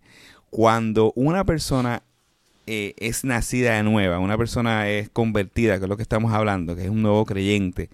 cuando 0.51 1.13
una 1.17 1.45
persona 1.45 2.03
eh, 2.67 2.95
es 2.99 3.25
nacida 3.25 3.77
de 3.77 3.83
nueva, 3.83 4.19
una 4.21 4.39
persona 4.39 4.89
es 4.89 5.11
convertida, 5.11 5.79
que 5.79 5.85
es 5.85 5.89
lo 5.89 5.97
que 5.97 6.03
estamos 6.03 6.33
hablando, 6.33 6.75
que 6.75 6.85
es 6.85 6.91
un 6.91 7.03
nuevo 7.03 7.27
creyente, 7.27 7.91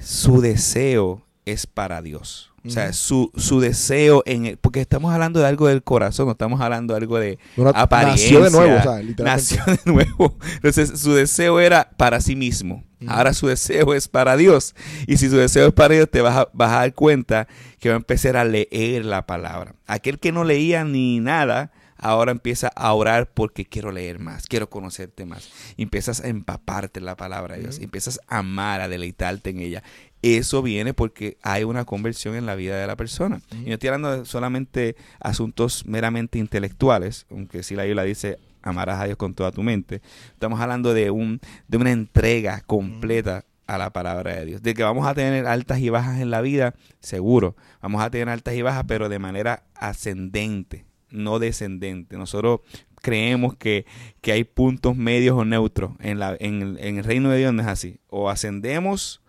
su 0.00 0.40
deseo 0.40 1.22
es 1.44 1.66
para 1.66 2.02
Dios. 2.02 2.52
O 2.68 2.70
sea, 2.70 2.92
su, 2.92 3.32
su 3.36 3.60
deseo 3.60 4.22
en 4.26 4.46
el, 4.46 4.56
porque 4.58 4.80
estamos 4.80 5.12
hablando 5.12 5.40
de 5.40 5.46
algo 5.46 5.66
del 5.68 5.82
corazón, 5.82 6.26
no 6.26 6.32
estamos 6.32 6.60
hablando 6.60 6.94
de 6.94 6.98
algo 7.00 7.18
de, 7.18 7.38
Una- 7.56 7.70
apariencia. 7.70 8.38
nació 8.38 8.44
de 8.44 8.50
nuevo, 8.50 8.76
o 8.78 8.82
sea, 8.82 9.02
literalmente. 9.02 9.22
nació 9.24 9.64
de 9.64 9.92
nuevo. 9.92 10.36
Entonces, 10.54 11.00
su 11.00 11.14
deseo 11.14 11.60
era 11.60 11.90
para 11.96 12.20
sí 12.20 12.36
mismo. 12.36 12.84
Ahora 13.06 13.32
su 13.32 13.46
deseo 13.46 13.94
es 13.94 14.08
para 14.08 14.36
Dios. 14.36 14.74
Y 15.06 15.18
si 15.18 15.28
su 15.30 15.36
deseo 15.36 15.68
es 15.68 15.72
para 15.72 15.94
Dios, 15.94 16.08
te 16.10 16.20
vas 16.20 16.36
a, 16.36 16.48
vas 16.52 16.72
a 16.72 16.76
dar 16.80 16.94
cuenta 16.94 17.46
que 17.78 17.88
va 17.90 17.94
a 17.94 17.98
empezar 17.98 18.36
a 18.36 18.44
leer 18.44 19.04
la 19.04 19.24
palabra. 19.24 19.74
Aquel 19.86 20.18
que 20.18 20.32
no 20.32 20.42
leía 20.42 20.82
ni 20.82 21.20
nada, 21.20 21.70
ahora 21.96 22.32
empieza 22.32 22.66
a 22.74 22.92
orar 22.92 23.30
porque 23.32 23.66
quiero 23.66 23.92
leer 23.92 24.18
más, 24.18 24.48
quiero 24.48 24.68
conocerte 24.68 25.24
más. 25.26 25.48
Y 25.76 25.84
empiezas 25.84 26.20
a 26.22 26.26
empaparte 26.28 27.00
la 27.00 27.16
palabra 27.16 27.54
de 27.54 27.60
Dios. 27.62 27.78
Empiezas 27.78 28.18
a 28.26 28.38
amar, 28.38 28.80
a 28.80 28.88
deleitarte 28.88 29.50
en 29.50 29.60
ella. 29.60 29.84
Eso 30.22 30.62
viene 30.62 30.94
porque 30.94 31.38
hay 31.42 31.64
una 31.64 31.84
conversión 31.84 32.34
en 32.34 32.46
la 32.46 32.56
vida 32.56 32.76
de 32.76 32.86
la 32.86 32.96
persona. 32.96 33.40
Y 33.52 33.66
no 33.68 33.74
estoy 33.74 33.88
hablando 33.88 34.18
de 34.18 34.24
solamente 34.24 34.96
asuntos 35.20 35.86
meramente 35.86 36.38
intelectuales, 36.38 37.26
aunque 37.30 37.62
sí 37.62 37.76
la 37.76 37.84
Biblia 37.84 38.02
dice 38.02 38.38
amarás 38.62 39.00
a 39.00 39.04
Dios 39.04 39.16
con 39.16 39.34
toda 39.34 39.52
tu 39.52 39.62
mente. 39.62 40.02
Estamos 40.32 40.60
hablando 40.60 40.92
de 40.92 41.10
un 41.10 41.40
de 41.68 41.76
una 41.76 41.92
entrega 41.92 42.62
completa 42.66 43.44
a 43.66 43.78
la 43.78 43.90
palabra 43.90 44.34
de 44.34 44.46
Dios. 44.46 44.62
De 44.62 44.74
que 44.74 44.82
vamos 44.82 45.06
a 45.06 45.14
tener 45.14 45.46
altas 45.46 45.78
y 45.78 45.90
bajas 45.90 46.20
en 46.20 46.30
la 46.30 46.40
vida, 46.40 46.74
seguro. 47.00 47.54
Vamos 47.80 48.02
a 48.02 48.10
tener 48.10 48.28
altas 48.28 48.54
y 48.54 48.62
bajas, 48.62 48.84
pero 48.88 49.08
de 49.08 49.18
manera 49.18 49.64
ascendente, 49.74 50.86
no 51.10 51.38
descendente. 51.38 52.16
Nosotros 52.16 52.60
creemos 53.02 53.54
que, 53.54 53.86
que 54.20 54.32
hay 54.32 54.44
puntos 54.44 54.96
medios 54.96 55.36
o 55.36 55.44
neutros. 55.44 55.92
En, 56.00 56.18
la, 56.18 56.36
en 56.40 56.78
el 56.80 57.04
reino 57.04 57.30
de 57.30 57.38
Dios 57.38 57.52
no 57.52 57.62
es 57.62 57.68
así. 57.68 58.00
O 58.08 58.30
ascendemos 58.30 59.20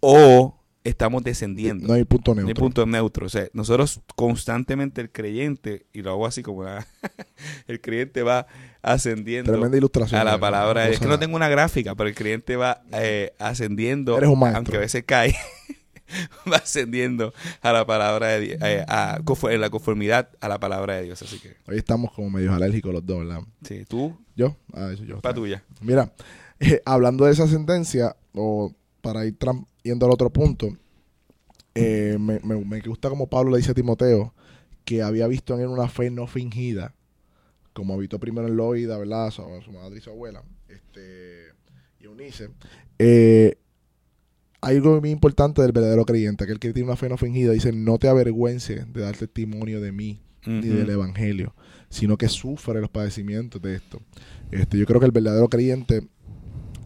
o 0.00 0.56
estamos 0.82 1.22
descendiendo. 1.22 1.86
No 1.88 1.94
hay 1.94 2.04
punto 2.04 2.34
No 2.34 2.40
hay 2.40 2.46
neutro. 2.46 2.64
punto 2.64 2.86
neutro. 2.86 3.26
O 3.26 3.28
sea, 3.28 3.48
nosotros 3.52 4.00
constantemente 4.16 5.00
el 5.02 5.10
creyente, 5.10 5.86
y 5.92 6.02
lo 6.02 6.10
hago 6.10 6.26
así 6.26 6.42
como 6.42 6.64
la- 6.64 6.86
el 7.68 7.80
creyente 7.80 8.22
va 8.22 8.46
ascendiendo 8.82 9.52
Tremenda 9.52 9.76
ilustración. 9.76 10.20
a 10.20 10.24
la 10.24 10.38
palabra. 10.40 10.82
de 10.82 10.86
Dios. 10.88 10.94
Es 10.96 11.00
que 11.02 11.08
no 11.08 11.18
tengo 11.18 11.36
una 11.36 11.48
gráfica, 11.48 11.94
pero 11.94 12.08
el 12.08 12.14
creyente 12.14 12.56
va 12.56 12.82
eh, 12.92 13.32
ascendiendo, 13.38 14.16
Eres 14.16 14.30
un 14.30 14.38
maestro. 14.38 14.58
aunque 14.58 14.76
a 14.76 14.80
veces 14.80 15.04
cae, 15.06 15.34
va 16.50 16.56
ascendiendo 16.56 17.34
a 17.60 17.72
la 17.72 17.84
palabra 17.86 18.28
de 18.28 18.40
Dios, 18.40 18.58
eh, 18.62 18.84
a, 18.88 19.20
en 19.50 19.60
la 19.60 19.68
conformidad 19.70 20.30
a 20.40 20.48
la 20.48 20.58
palabra 20.58 20.96
de 20.96 21.02
Dios. 21.02 21.20
Así 21.20 21.38
que, 21.40 21.56
Hoy 21.68 21.76
estamos 21.76 22.10
como 22.12 22.30
medios 22.30 22.54
alérgicos 22.54 22.92
los 22.94 23.04
dos, 23.04 23.18
¿verdad? 23.18 23.42
sí, 23.62 23.84
tú, 23.86 24.18
Yo, 24.34 24.56
ah, 24.72 24.90
eso 24.94 25.04
yo. 25.04 25.20
pa' 25.20 25.34
tuya. 25.34 25.62
Mira, 25.82 26.10
eh, 26.60 26.80
hablando 26.86 27.26
de 27.26 27.32
esa 27.32 27.46
sentencia, 27.46 28.16
o 28.32 28.72
para 29.00 29.24
ir 29.26 29.36
yendo 29.82 30.06
al 30.06 30.12
otro 30.12 30.30
punto, 30.30 30.68
eh, 31.74 32.16
me, 32.18 32.40
me- 32.40 32.64
me 32.64 32.80
gusta 32.80 33.08
como 33.08 33.28
Pablo 33.28 33.50
le 33.52 33.58
dice 33.58 33.70
a 33.72 33.74
Timoteo 33.74 34.34
que 34.84 35.02
había 35.02 35.26
visto 35.26 35.54
en 35.54 35.60
él 35.60 35.68
una 35.68 35.88
fe 35.88 36.10
no 36.10 36.26
fingida, 36.26 36.94
como 37.72 37.94
habitó 37.94 38.18
primero 38.18 38.48
en 38.48 38.56
Loida, 38.56 38.98
¿verdad? 38.98 39.30
Su, 39.30 39.42
su 39.64 39.70
madre 39.72 39.98
y 39.98 40.00
su 40.00 40.10
abuela, 40.10 40.42
este, 40.68 41.46
y 42.00 42.04
Eunice. 42.04 42.50
Eh, 42.98 43.56
hay 44.62 44.76
algo 44.76 45.00
muy 45.00 45.10
importante 45.10 45.62
del 45.62 45.72
verdadero 45.72 46.04
creyente, 46.04 46.44
aquel 46.44 46.58
que 46.58 46.72
tiene 46.72 46.88
una 46.88 46.96
fe 46.96 47.08
no 47.08 47.16
fingida, 47.16 47.52
dice, 47.52 47.72
no 47.72 47.98
te 47.98 48.08
avergüences 48.08 48.92
de 48.92 49.00
dar 49.00 49.16
testimonio 49.16 49.80
de 49.80 49.92
mí 49.92 50.20
ni 50.44 50.68
del 50.68 50.90
evangelio, 50.90 51.54
sino 51.88 52.16
que 52.18 52.28
sufre 52.28 52.80
los 52.80 52.90
padecimientos 52.90 53.60
de 53.62 53.74
esto. 53.76 54.00
Este, 54.50 54.76
yo 54.78 54.86
creo 54.86 54.98
que 55.00 55.06
el 55.06 55.12
verdadero 55.12 55.48
creyente 55.48 56.08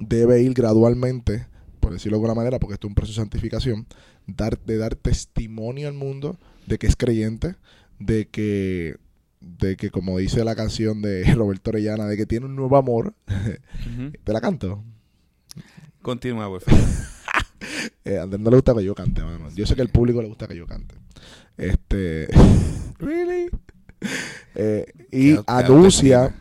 debe 0.01 0.43
ir 0.43 0.53
gradualmente, 0.55 1.47
por 1.85 1.93
decirlo 1.93 2.17
de 2.17 2.21
alguna 2.21 2.35
manera, 2.35 2.59
porque 2.59 2.75
esto 2.75 2.87
es 2.87 2.91
un 2.93 2.95
proceso 2.95 3.21
de 3.21 3.25
santificación, 3.27 3.87
dar, 4.27 4.59
de 4.59 4.79
dar 4.79 4.95
testimonio 4.95 5.87
al 5.87 5.93
mundo 5.93 6.39
de 6.67 6.79
que 6.79 6.87
es 6.87 6.97
creyente, 6.97 7.57
de 7.99 8.27
que, 8.27 8.97
de 9.43 9.77
que 9.77 9.91
como 9.91 10.17
dice 10.17 10.43
la 10.45 10.57
canción 10.57 11.03
de 11.03 11.25
Roberto 11.35 11.69
Orellana, 11.69 12.07
de 12.07 12.17
que 12.17 12.25
tiene 12.25 12.47
un 12.47 12.57
nuevo 12.57 12.79
amor. 12.79 13.13
¿Te 14.25 14.33
la 14.33 14.41
canto? 14.41 14.83
Continúa, 16.01 16.49
por 16.49 16.63
favor. 16.63 16.81
Eh, 18.05 18.19
a 18.19 18.25
Andrés 18.25 18.41
no 18.41 18.51
le 18.51 18.57
gusta 18.57 18.75
que 18.75 18.85
yo 18.85 18.95
cante, 18.95 19.23
mano. 19.23 19.49
Yo 19.55 19.65
sé 19.65 19.75
que 19.75 19.81
al 19.81 19.89
público 19.89 20.21
le 20.21 20.29
gusta 20.29 20.47
que 20.47 20.55
yo 20.55 20.67
cante. 20.67 20.95
Este. 21.57 22.29
really? 22.99 23.49
Eh, 24.55 24.93
y 25.11 25.37
anuncia, 25.47 26.35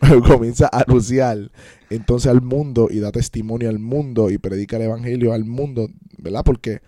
comienza 0.26 0.68
a 0.72 0.82
anunciar 0.82 1.50
entonces 1.90 2.30
al 2.30 2.42
mundo 2.42 2.88
y 2.90 3.00
da 3.00 3.12
testimonio 3.12 3.68
al 3.68 3.78
mundo 3.78 4.30
y 4.30 4.38
predica 4.38 4.76
el 4.76 4.82
evangelio 4.82 5.32
al 5.32 5.44
mundo, 5.44 5.88
¿verdad? 6.18 6.42
Porque 6.44 6.80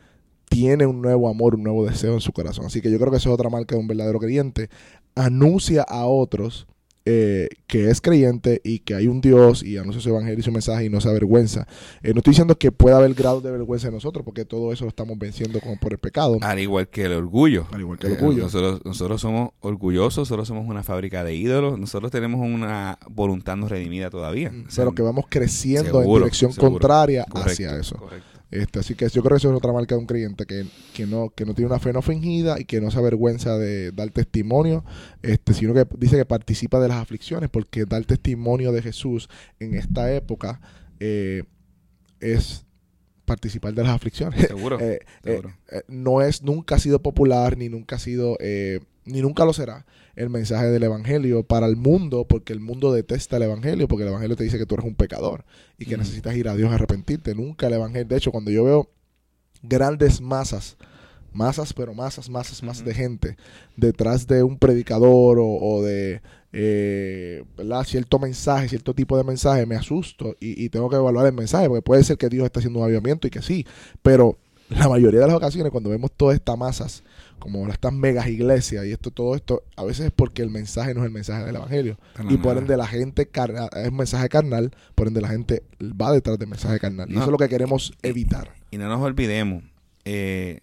tiene 0.48 0.86
un 0.86 1.00
nuevo 1.00 1.28
amor, 1.28 1.54
un 1.54 1.62
nuevo 1.62 1.86
deseo 1.86 2.14
en 2.14 2.20
su 2.20 2.32
corazón. 2.32 2.66
Así 2.66 2.80
que 2.80 2.90
yo 2.90 2.98
creo 2.98 3.10
que 3.10 3.16
esa 3.16 3.28
es 3.28 3.34
otra 3.34 3.50
marca 3.50 3.74
de 3.74 3.80
un 3.80 3.88
verdadero 3.88 4.18
creyente. 4.18 4.68
Anuncia 5.14 5.82
a 5.82 6.06
otros 6.06 6.66
eh, 7.04 7.48
que 7.66 7.90
es 7.90 8.00
creyente 8.00 8.60
y 8.64 8.80
que 8.80 8.94
hay 8.94 9.06
un 9.06 9.20
Dios 9.20 9.62
y 9.62 9.76
anuncia 9.78 10.00
su 10.00 10.08
evangelio 10.10 10.38
y 10.38 10.42
su 10.42 10.52
mensaje 10.52 10.84
y 10.84 10.88
no 10.88 11.00
se 11.00 11.08
avergüenza. 11.08 11.66
Eh, 12.02 12.12
no 12.14 12.18
estoy 12.18 12.32
diciendo 12.32 12.56
que 12.56 12.70
pueda 12.72 12.96
haber 12.98 13.14
grados 13.14 13.42
de 13.42 13.50
vergüenza 13.50 13.88
en 13.88 13.94
nosotros, 13.94 14.24
porque 14.24 14.44
todo 14.44 14.72
eso 14.72 14.84
lo 14.84 14.88
estamos 14.90 15.18
venciendo 15.18 15.60
como 15.60 15.76
por 15.78 15.92
el 15.92 15.98
pecado. 15.98 16.38
Al 16.40 16.58
igual 16.58 16.88
que 16.88 17.04
el 17.04 17.12
orgullo. 17.12 17.66
Al 17.72 17.80
igual 17.80 17.98
que 17.98 18.06
el 18.06 18.12
Eh, 18.14 18.16
orgullo. 18.16 18.42
nosotros, 18.44 18.80
nosotros 18.84 19.20
somos 19.20 19.50
orgullosos, 19.60 20.18
nosotros 20.18 20.48
somos 20.48 20.66
una 20.68 20.82
fábrica 20.82 21.24
de 21.24 21.34
ídolos, 21.34 21.78
nosotros 21.78 22.10
tenemos 22.12 22.40
una 22.40 22.98
voluntad 23.10 23.56
no 23.56 23.68
redimida 23.68 24.10
todavía. 24.10 24.48
O 24.66 24.70
sea, 24.70 24.84
pero 24.84 24.94
que 24.94 25.02
vamos 25.02 25.24
creciendo 25.28 26.02
en 26.02 26.08
dirección 26.12 26.52
seguro. 26.52 26.72
contraria 26.72 27.24
correcto, 27.24 27.50
hacia 27.52 27.76
eso. 27.78 27.96
correcto. 27.96 28.31
Este, 28.52 28.78
así 28.80 28.94
que 28.94 29.08
yo 29.08 29.22
creo 29.22 29.30
que 29.30 29.38
eso 29.38 29.50
es 29.50 29.56
otra 29.56 29.72
marca 29.72 29.94
de 29.94 30.00
un 30.00 30.06
creyente 30.06 30.44
que, 30.46 30.66
que 30.94 31.06
no 31.06 31.30
que 31.30 31.46
no 31.46 31.54
tiene 31.54 31.68
una 31.70 31.78
fe 31.80 31.92
no 31.92 32.02
fingida 32.02 32.60
y 32.60 32.66
que 32.66 32.80
no 32.82 32.90
se 32.90 32.98
avergüenza 32.98 33.56
de 33.58 33.92
dar 33.92 34.10
testimonio, 34.10 34.84
este, 35.22 35.54
sino 35.54 35.72
que 35.74 35.86
dice 35.98 36.16
que 36.18 36.26
participa 36.26 36.78
de 36.78 36.88
las 36.88 36.98
aflicciones 36.98 37.48
porque 37.50 37.86
dar 37.86 38.04
testimonio 38.04 38.70
de 38.70 38.82
Jesús 38.82 39.28
en 39.58 39.74
esta 39.74 40.12
época 40.14 40.60
eh, 41.00 41.44
es 42.20 42.66
participar 43.24 43.72
de 43.72 43.82
las 43.84 43.92
aflicciones. 43.92 44.46
Seguro, 44.46 44.78
Eh, 44.80 44.98
eh, 45.00 45.06
seguro. 45.24 45.56
eh, 45.70 45.82
no 45.88 46.20
es 46.20 46.42
nunca 46.42 46.74
ha 46.74 46.78
sido 46.78 47.00
popular 47.00 47.56
ni 47.56 47.68
nunca 47.70 47.96
ha 47.96 47.98
sido 47.98 48.36
eh, 48.40 48.80
ni 49.04 49.20
nunca 49.20 49.44
lo 49.44 49.52
será 49.52 49.86
el 50.14 50.30
mensaje 50.30 50.66
del 50.66 50.82
evangelio 50.82 51.42
para 51.42 51.66
el 51.66 51.76
mundo 51.76 52.26
porque 52.28 52.52
el 52.52 52.60
mundo 52.60 52.92
detesta 52.92 53.36
el 53.36 53.44
evangelio 53.44 53.88
porque 53.88 54.04
el 54.04 54.10
evangelio 54.10 54.36
te 54.36 54.44
dice 54.44 54.58
que 54.58 54.66
tú 54.66 54.74
eres 54.74 54.86
un 54.86 54.94
pecador 54.94 55.44
y 55.78 55.86
que 55.86 55.96
necesitas 55.96 56.36
ir 56.36 56.48
a 56.48 56.54
Dios 56.54 56.70
a 56.70 56.74
arrepentirte 56.74 57.34
nunca 57.34 57.66
el 57.66 57.74
evangelio 57.74 58.06
de 58.08 58.16
hecho 58.16 58.30
cuando 58.30 58.50
yo 58.50 58.64
veo 58.64 58.90
grandes 59.62 60.20
masas 60.20 60.76
masas 61.32 61.72
pero 61.72 61.94
masas 61.94 62.28
masas 62.28 62.62
masas 62.62 62.82
Ujú. 62.82 62.88
de 62.88 62.94
gente 62.94 63.36
detrás 63.76 64.26
de 64.26 64.42
un 64.42 64.58
predicador 64.58 65.38
o, 65.38 65.46
o 65.46 65.82
de 65.82 66.20
eh, 66.52 67.42
¿verdad? 67.56 67.84
cierto 67.84 68.18
mensaje 68.18 68.68
cierto 68.68 68.94
tipo 68.94 69.16
de 69.16 69.24
mensaje 69.24 69.64
me 69.64 69.76
asusto 69.76 70.36
y, 70.40 70.62
y 70.62 70.68
tengo 70.68 70.90
que 70.90 70.96
evaluar 70.96 71.26
el 71.26 71.32
mensaje 71.32 71.68
porque 71.68 71.82
puede 71.82 72.04
ser 72.04 72.18
que 72.18 72.28
Dios 72.28 72.44
está 72.44 72.60
haciendo 72.60 72.80
un 72.80 72.84
avivamiento 72.84 73.26
y 73.26 73.30
que 73.30 73.40
sí 73.40 73.66
pero 74.02 74.38
la 74.68 74.88
mayoría 74.88 75.20
de 75.20 75.26
las 75.26 75.36
ocasiones 75.36 75.70
cuando 75.70 75.90
vemos 75.90 76.12
todas 76.16 76.34
estas 76.36 76.56
masas, 76.56 77.04
como 77.42 77.68
estas 77.68 77.92
megas 77.92 78.28
iglesias 78.28 78.86
y 78.86 78.92
esto, 78.92 79.10
todo 79.10 79.34
esto, 79.34 79.64
a 79.76 79.84
veces 79.84 80.06
es 80.06 80.12
porque 80.12 80.42
el 80.42 80.50
mensaje 80.50 80.94
no 80.94 81.00
es 81.00 81.06
el 81.06 81.12
mensaje 81.12 81.44
del 81.44 81.56
evangelio. 81.56 81.98
Y 82.30 82.36
por 82.36 82.56
ende 82.56 82.76
la 82.76 82.86
gente 82.86 83.26
carna- 83.26 83.68
es 83.74 83.92
mensaje 83.92 84.28
carnal, 84.28 84.70
por 84.94 85.08
ende 85.08 85.20
la 85.20 85.28
gente 85.28 85.62
va 85.80 86.12
detrás 86.12 86.38
del 86.38 86.48
mensaje 86.48 86.78
carnal. 86.78 87.10
Y 87.10 87.14
eso 87.14 87.24
es 87.24 87.30
lo 87.30 87.38
que 87.38 87.48
queremos 87.48 87.92
evitar. 88.02 88.54
Y 88.70 88.78
no 88.78 88.88
nos 88.88 89.00
olvidemos, 89.00 89.64
eh, 90.04 90.60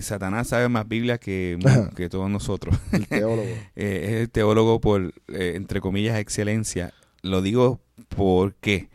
Satanás 0.00 0.48
sabe 0.48 0.68
más 0.68 0.86
Biblia 0.86 1.18
que, 1.18 1.58
que 1.96 2.08
todos 2.08 2.30
nosotros. 2.30 2.76
El 2.92 3.06
teólogo. 3.06 3.42
Eh, 3.76 4.00
es 4.04 4.10
el 4.22 4.30
teólogo 4.30 4.80
por, 4.80 5.14
eh, 5.28 5.52
entre 5.56 5.80
comillas, 5.80 6.18
excelencia. 6.18 6.92
Lo 7.22 7.42
digo 7.42 7.80
porque 8.08 8.88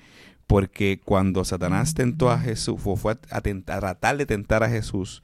porque 0.47 0.99
cuando 1.03 1.45
Satanás 1.45 1.93
tentó 1.93 2.29
a 2.29 2.37
Jesús, 2.37 2.75
fue, 2.81 2.97
fue 2.97 3.17
a, 3.29 3.39
tentar, 3.39 3.77
a 3.77 3.79
tratar 3.79 4.17
de 4.17 4.25
tentar 4.25 4.63
a 4.63 4.69
Jesús, 4.69 5.23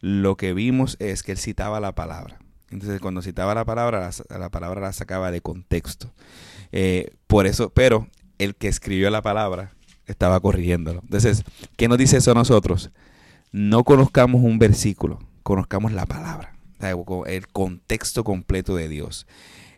lo 0.00 0.36
que 0.36 0.54
vimos 0.54 0.96
es 1.00 1.22
que 1.22 1.32
él 1.32 1.38
citaba 1.38 1.80
la 1.80 1.94
palabra. 1.94 2.38
Entonces, 2.70 3.00
cuando 3.00 3.22
citaba 3.22 3.54
la 3.54 3.64
palabra, 3.64 4.10
la, 4.28 4.50
palabra 4.50 4.80
la 4.80 4.92
sacaba 4.92 5.30
de 5.30 5.40
contexto. 5.40 6.12
Eh, 6.70 7.14
por 7.26 7.46
eso, 7.46 7.70
pero 7.70 8.08
el 8.38 8.54
que 8.54 8.68
escribió 8.68 9.10
la 9.10 9.22
palabra 9.22 9.72
estaba 10.06 10.40
corrigiéndolo. 10.40 11.00
Entonces, 11.02 11.44
¿qué 11.76 11.88
nos 11.88 11.98
dice 11.98 12.18
eso 12.18 12.32
a 12.32 12.34
nosotros? 12.34 12.90
No 13.52 13.84
conozcamos 13.84 14.42
un 14.42 14.58
versículo, 14.58 15.18
conozcamos 15.42 15.92
la 15.92 16.04
palabra, 16.04 16.54
el 17.26 17.48
contexto 17.48 18.24
completo 18.24 18.76
de 18.76 18.88
Dios. 18.88 19.26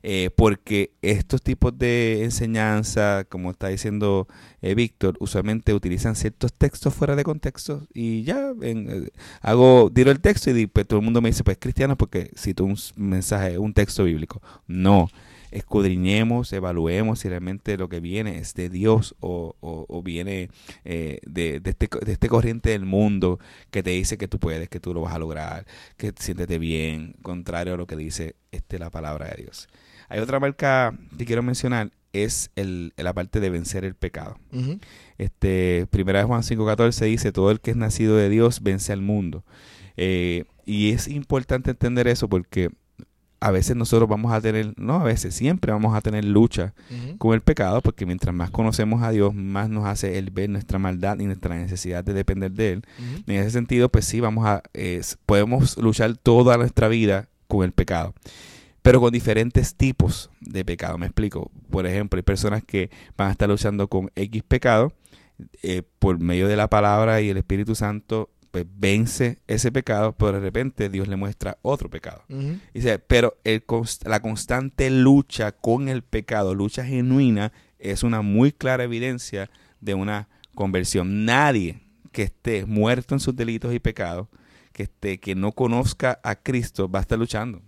Eh, 0.02 0.30
porque 0.34 0.92
estos 1.02 1.42
tipos 1.42 1.76
de 1.76 2.24
enseñanza, 2.24 3.24
como 3.28 3.50
está 3.50 3.68
diciendo 3.68 4.28
eh, 4.62 4.74
Víctor, 4.74 5.16
usualmente 5.20 5.74
utilizan 5.74 6.16
ciertos 6.16 6.54
textos 6.54 6.94
fuera 6.94 7.16
de 7.16 7.24
contexto 7.24 7.86
y 7.92 8.22
ya 8.22 8.52
en, 8.62 8.88
eh, 8.90 9.10
hago, 9.42 9.90
tiro 9.92 10.10
el 10.10 10.20
texto 10.20 10.56
y 10.56 10.66
pues, 10.66 10.86
todo 10.86 11.00
el 11.00 11.04
mundo 11.04 11.20
me 11.20 11.28
dice, 11.28 11.44
pues 11.44 11.58
cristiano 11.60 11.96
porque 11.98 12.30
cito 12.36 12.64
un 12.64 12.76
mensaje, 12.96 13.58
un 13.58 13.74
texto 13.74 14.04
bíblico. 14.04 14.40
No, 14.66 15.08
escudriñemos, 15.50 16.52
evaluemos 16.52 17.20
si 17.20 17.28
realmente 17.28 17.76
lo 17.76 17.88
que 17.88 18.00
viene 18.00 18.38
es 18.38 18.54
de 18.54 18.68
Dios 18.68 19.14
o, 19.20 19.54
o- 19.60 19.86
o 19.88 20.02
viene 20.02 20.50
eh, 20.84 21.20
de, 21.26 21.60
de 21.60 21.70
este, 21.70 21.88
de 22.04 22.12
este 22.12 22.28
corriente 22.28 22.70
del 22.70 22.84
mundo 22.86 23.38
que 23.70 23.82
te 23.82 23.90
dice 23.90 24.18
que 24.18 24.28
tú 24.28 24.38
puedes, 24.38 24.68
que 24.68 24.80
tú 24.80 24.94
lo 24.94 25.02
vas 25.02 25.14
a 25.14 25.18
lograr, 25.18 25.66
que 25.96 26.12
siéntete 26.18 26.58
bien, 26.58 27.14
contrario 27.22 27.74
a 27.74 27.76
lo 27.76 27.86
que 27.86 27.96
dice 27.96 28.34
este, 28.52 28.78
la 28.78 28.90
palabra 28.90 29.28
de 29.28 29.42
Dios. 29.42 29.68
Hay 30.08 30.18
otra 30.20 30.40
marca 30.40 30.92
que 31.16 31.24
quiero 31.24 31.42
mencionar, 31.42 31.90
es 32.12 32.50
el, 32.56 32.92
la 32.96 33.12
parte 33.12 33.38
de 33.38 33.50
vencer 33.50 33.84
el 33.84 33.94
pecado. 33.94 34.36
Este, 35.18 35.86
primera 35.90 36.18
de 36.20 36.24
Juan 36.24 36.42
5.14 36.42 37.04
dice, 37.06 37.30
todo 37.32 37.50
el 37.50 37.60
que 37.60 37.70
es 37.70 37.76
nacido 37.76 38.16
de 38.16 38.28
Dios 38.28 38.62
vence 38.62 38.92
al 38.92 39.02
mundo. 39.02 39.44
Eh, 39.96 40.44
y 40.66 40.90
es 40.90 41.08
importante 41.08 41.70
entender 41.70 42.08
eso 42.08 42.28
porque 42.28 42.70
a 43.40 43.50
veces 43.50 43.74
nosotros 43.74 44.08
vamos 44.08 44.32
a 44.32 44.40
tener, 44.40 44.74
no 44.76 45.00
a 45.00 45.04
veces, 45.04 45.34
siempre 45.34 45.72
vamos 45.72 45.94
a 45.94 46.02
tener 46.02 46.24
lucha 46.24 46.74
con 47.16 47.32
el 47.32 47.40
pecado 47.40 47.80
porque 47.80 48.04
mientras 48.04 48.34
más 48.34 48.50
conocemos 48.50 49.02
a 49.02 49.10
Dios, 49.10 49.34
más 49.34 49.70
nos 49.70 49.86
hace 49.86 50.18
Él 50.18 50.30
ver 50.30 50.50
nuestra 50.50 50.78
maldad 50.78 51.18
y 51.18 51.24
nuestra 51.24 51.56
necesidad 51.56 52.04
de 52.04 52.12
depender 52.12 52.52
de 52.52 52.72
Él. 52.72 52.82
En 53.26 53.36
ese 53.36 53.50
sentido, 53.50 53.88
pues 53.88 54.04
sí, 54.04 54.20
vamos 54.20 54.46
a, 54.46 54.62
podemos 55.24 55.78
luchar 55.78 56.16
toda 56.18 56.58
nuestra 56.58 56.88
vida 56.88 57.28
con 57.48 57.64
el 57.64 57.72
pecado, 57.72 58.14
pero 58.82 59.00
con 59.00 59.10
diferentes 59.10 59.74
tipos 59.74 60.30
de 60.40 60.64
pecado. 60.64 60.98
Me 60.98 61.06
explico. 61.06 61.50
Por 61.70 61.86
ejemplo, 61.86 62.18
hay 62.18 62.22
personas 62.22 62.62
que 62.62 62.90
van 63.16 63.28
a 63.28 63.32
estar 63.32 63.48
luchando 63.48 63.88
con 63.88 64.10
X 64.14 64.42
pecado 64.42 64.92
eh, 65.62 65.82
por 65.98 66.18
medio 66.18 66.46
de 66.46 66.56
la 66.56 66.68
palabra 66.68 67.20
y 67.22 67.30
el 67.30 67.38
Espíritu 67.38 67.74
Santo. 67.74 68.28
Pues 68.50 68.66
vence 68.78 69.38
ese 69.46 69.70
pecado, 69.70 70.12
pero 70.12 70.32
de 70.32 70.40
repente 70.40 70.88
Dios 70.88 71.06
le 71.06 71.14
muestra 71.16 71.58
otro 71.62 71.88
pecado. 71.88 72.24
Ujú. 72.28 72.58
Dice, 72.74 72.98
pero 72.98 73.38
el 73.44 73.64
const- 73.64 74.06
la 74.08 74.20
constante 74.20 74.90
lucha 74.90 75.52
con 75.52 75.88
el 75.88 76.02
pecado, 76.02 76.54
lucha 76.54 76.84
genuina, 76.84 77.52
es 77.78 78.02
una 78.02 78.22
muy 78.22 78.50
clara 78.52 78.82
evidencia 78.84 79.48
de 79.80 79.94
una 79.94 80.28
conversión. 80.54 81.24
Nadie 81.24 81.80
que 82.12 82.24
esté 82.24 82.66
muerto 82.66 83.14
en 83.14 83.20
sus 83.20 83.36
delitos 83.36 83.72
y 83.72 83.78
pecados, 83.78 84.26
que 84.72 84.82
esté, 84.84 85.18
que 85.20 85.34
no 85.36 85.52
conozca 85.52 86.18
a 86.24 86.34
Cristo, 86.34 86.90
va 86.90 86.98
a 86.98 87.02
estar 87.02 87.18
luchando. 87.18 87.62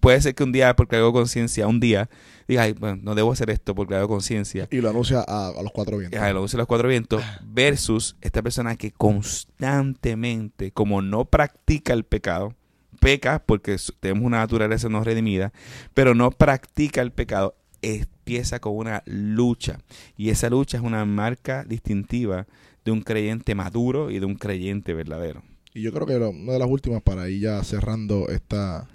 Puede 0.00 0.20
ser 0.20 0.34
que 0.34 0.42
un 0.42 0.52
día, 0.52 0.74
por 0.74 0.88
cargo 0.88 1.08
de 1.08 1.12
conciencia, 1.12 1.66
un 1.66 1.78
día, 1.80 2.08
diga, 2.48 2.62
"Ay, 2.62 2.72
bueno, 2.72 2.98
no 3.02 3.14
debo 3.14 3.30
hacer 3.32 3.50
esto 3.50 3.74
por 3.74 3.86
cargo 3.86 4.02
de 4.04 4.08
conciencia. 4.08 4.68
Y 4.70 4.80
lo 4.80 4.90
anuncia 4.90 5.20
a, 5.26 5.48
a 5.48 5.62
los 5.62 5.70
cuatro 5.72 5.98
vientos. 5.98 6.18
Lo 6.32 6.42
usa 6.42 6.56
los 6.58 6.66
cuatro 6.66 6.88
vientos 6.88 7.22
versus 7.44 8.16
esta 8.20 8.42
persona 8.42 8.76
que 8.76 8.90
constantemente, 8.92 10.70
como 10.72 11.02
no 11.02 11.24
practica 11.26 11.92
el 11.92 12.04
pecado, 12.04 12.54
peca 13.00 13.42
porque 13.44 13.76
tenemos 14.00 14.24
una 14.24 14.38
naturaleza 14.38 14.88
no 14.88 15.04
redimida, 15.04 15.52
pero 15.92 16.14
no 16.14 16.30
practica 16.30 17.02
el 17.02 17.12
pecado, 17.12 17.54
empieza 17.82 18.60
con 18.60 18.76
una 18.76 19.02
lucha. 19.06 19.78
Y 20.16 20.30
esa 20.30 20.48
lucha 20.48 20.78
es 20.78 20.82
una 20.82 21.04
marca 21.04 21.64
distintiva 21.64 22.46
de 22.84 22.92
un 22.92 23.02
creyente 23.02 23.54
maduro 23.54 24.10
y 24.10 24.18
de 24.20 24.26
un 24.26 24.34
creyente 24.36 24.94
verdadero. 24.94 25.42
Y 25.74 25.82
yo 25.82 25.92
creo 25.92 26.06
que 26.06 26.18
lo- 26.18 26.30
una 26.30 26.52
de 26.52 26.58
las 26.60 26.68
últimas 26.68 27.02
para 27.02 27.28
ir 27.28 27.42
ya 27.42 27.62
cerrando 27.64 28.28
esta, 28.28 28.88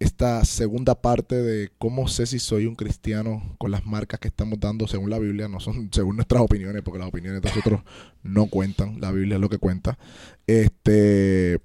esta 0.00 0.44
segunda 0.44 0.94
parte 0.94 1.34
de 1.36 1.70
cómo 1.78 2.06
sé 2.08 2.26
si 2.26 2.38
soy 2.38 2.66
un 2.66 2.76
cristiano 2.76 3.42
con 3.58 3.70
las 3.70 3.84
marcas 3.84 4.20
que 4.20 4.28
estamos 4.28 4.60
dando 4.60 4.86
según 4.86 5.10
la 5.10 5.18
Biblia, 5.18 5.48
no 5.48 5.60
son 5.60 5.88
según 5.92 6.16
nuestras 6.16 6.42
opiniones, 6.42 6.82
porque 6.82 7.00
las 7.00 7.08
opiniones 7.08 7.42
de 7.42 7.48
nosotros 7.48 7.80
no 8.22 8.46
cuentan, 8.46 9.00
la 9.00 9.10
Biblia 9.10 9.36
es 9.36 9.40
lo 9.40 9.48
que 9.48 9.58
cuenta. 9.58 9.98
Este 10.46 11.60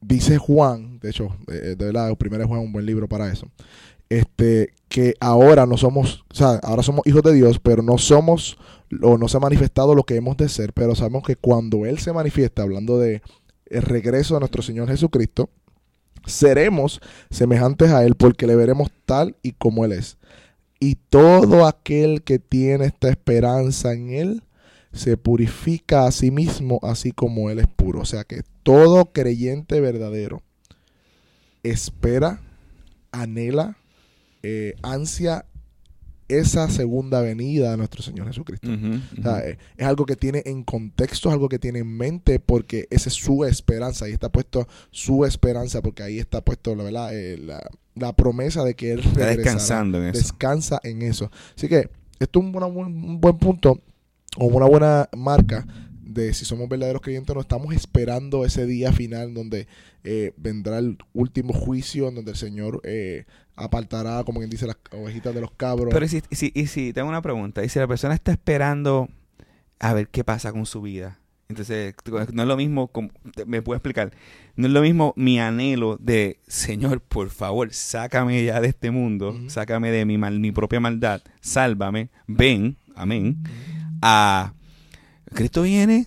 dice 0.00 0.36
Juan, 0.36 0.98
de 1.00 1.10
hecho, 1.10 1.36
eh, 1.48 1.76
de 1.78 1.84
verdad, 1.84 2.10
el 2.10 2.16
primero 2.16 2.46
Juan 2.46 2.60
es 2.60 2.66
un 2.66 2.72
buen 2.72 2.86
libro 2.86 3.08
para 3.08 3.32
eso, 3.32 3.48
este, 4.08 4.74
que 4.88 5.14
ahora 5.20 5.64
no 5.64 5.76
somos, 5.78 6.24
o 6.30 6.34
sea, 6.34 6.60
ahora 6.62 6.82
somos 6.82 7.06
hijos 7.06 7.22
de 7.22 7.32
Dios, 7.32 7.58
pero 7.60 7.82
no 7.82 7.96
somos, 7.98 8.58
o 9.00 9.16
no 9.16 9.28
se 9.28 9.38
ha 9.38 9.40
manifestado 9.40 9.94
lo 9.94 10.02
que 10.02 10.16
hemos 10.16 10.36
de 10.36 10.48
ser, 10.48 10.72
pero 10.74 10.94
sabemos 10.94 11.22
que 11.22 11.36
cuando 11.36 11.86
Él 11.86 11.98
se 11.98 12.12
manifiesta, 12.12 12.62
hablando 12.62 12.98
de 12.98 13.22
el 13.66 13.82
regreso 13.82 14.34
de 14.34 14.40
nuestro 14.40 14.62
Señor 14.62 14.88
Jesucristo, 14.88 15.48
seremos 16.26 17.00
semejantes 17.30 17.90
a 17.90 18.04
Él 18.04 18.14
porque 18.14 18.46
le 18.46 18.56
veremos 18.56 18.90
tal 19.06 19.36
y 19.42 19.52
como 19.52 19.84
Él 19.84 19.92
es. 19.92 20.18
Y 20.80 20.96
todo 20.96 21.66
aquel 21.66 22.22
que 22.22 22.38
tiene 22.38 22.86
esta 22.86 23.08
esperanza 23.08 23.92
en 23.92 24.10
Él 24.10 24.42
se 24.92 25.16
purifica 25.16 26.06
a 26.06 26.12
sí 26.12 26.30
mismo 26.30 26.80
así 26.82 27.12
como 27.12 27.50
Él 27.50 27.60
es 27.60 27.68
puro. 27.68 28.00
O 28.00 28.04
sea 28.04 28.24
que 28.24 28.42
todo 28.62 29.12
creyente 29.12 29.80
verdadero 29.80 30.42
espera, 31.62 32.40
anhela, 33.12 33.76
eh, 34.42 34.74
ansia 34.82 35.46
esa 36.38 36.68
segunda 36.70 37.20
venida 37.20 37.70
de 37.70 37.76
nuestro 37.76 38.02
Señor 38.02 38.26
Jesucristo. 38.28 38.68
O 39.18 39.22
sea, 39.22 39.38
eh, 39.46 39.58
es 39.76 39.86
algo 39.86 40.06
que 40.06 40.16
tiene 40.16 40.42
en 40.46 40.62
contexto, 40.64 41.28
es 41.28 41.32
algo 41.34 41.48
que 41.48 41.58
tiene 41.58 41.80
en 41.80 41.96
mente 41.96 42.38
porque 42.40 42.86
esa 42.90 43.08
es 43.08 43.14
su 43.14 43.44
esperanza. 43.44 44.04
Ahí 44.06 44.12
está 44.12 44.30
puesto 44.30 44.66
su 44.90 45.24
esperanza 45.24 45.82
porque 45.82 46.02
ahí 46.02 46.18
está 46.18 46.40
puesto 46.42 46.74
la, 46.74 46.84
¿verdad? 46.84 47.14
Eh, 47.14 47.38
la, 47.38 47.60
la 47.94 48.14
promesa 48.14 48.64
de 48.64 48.74
que 48.74 48.92
Él 48.92 49.00
Está 49.00 49.26
descansando 49.26 49.98
en 49.98 50.04
eso. 50.08 50.18
Descansa 50.18 50.80
en 50.82 51.02
eso. 51.02 51.30
Así 51.56 51.68
que 51.68 51.88
esto 52.18 52.38
es 52.40 52.44
un, 52.44 52.52
buena- 52.52 52.66
un 52.66 53.20
buen 53.20 53.36
punto 53.38 53.80
o 54.38 54.46
una 54.46 54.66
buena 54.66 55.08
marca 55.16 55.66
de 56.14 56.34
si 56.34 56.44
somos 56.44 56.68
verdaderos 56.68 57.02
creyentes, 57.02 57.34
no 57.34 57.40
estamos 57.40 57.74
esperando 57.74 58.44
ese 58.44 58.66
día 58.66 58.92
final 58.92 59.34
donde 59.34 59.66
eh, 60.04 60.32
vendrá 60.36 60.78
el 60.78 60.98
último 61.12 61.52
juicio, 61.52 62.08
en 62.08 62.14
donde 62.16 62.32
el 62.32 62.36
Señor 62.36 62.80
eh, 62.84 63.24
apartará, 63.56 64.22
como 64.24 64.40
quien 64.40 64.50
dice, 64.50 64.66
las 64.66 64.76
ovejitas 64.92 65.34
de 65.34 65.40
los 65.40 65.50
cabros. 65.52 65.88
Pero 65.92 66.04
y 66.04 66.08
si, 66.08 66.22
y 66.30 66.36
si, 66.36 66.52
y 66.54 66.66
si, 66.66 66.92
tengo 66.92 67.08
una 67.08 67.22
pregunta, 67.22 67.64
y 67.64 67.68
si 67.68 67.78
la 67.78 67.86
persona 67.88 68.14
está 68.14 68.32
esperando 68.32 69.08
a 69.78 69.92
ver 69.94 70.08
qué 70.08 70.24
pasa 70.24 70.52
con 70.52 70.66
su 70.66 70.82
vida, 70.82 71.18
entonces 71.48 71.94
no 72.32 72.42
es 72.42 72.48
lo 72.48 72.56
mismo, 72.56 72.88
como- 72.88 73.10
me 73.46 73.60
puedo 73.62 73.76
explicar, 73.76 74.12
no 74.56 74.66
es 74.68 74.72
lo 74.72 74.80
mismo 74.80 75.12
mi 75.16 75.38
anhelo 75.38 75.98
de, 76.00 76.40
Señor, 76.46 77.00
por 77.02 77.28
favor, 77.30 77.72
sácame 77.72 78.42
ya 78.44 78.60
de 78.60 78.68
este 78.68 78.90
mundo, 78.90 79.38
sácame 79.48 79.90
de 79.90 80.04
mi, 80.06 80.16
mal, 80.18 80.40
mi 80.40 80.50
propia 80.52 80.80
maldad, 80.80 81.20
sálvame, 81.40 82.08
ven, 82.26 82.76
amén, 82.94 83.42
a 84.00 84.54
Cristo 85.32 85.62
viene, 85.62 86.06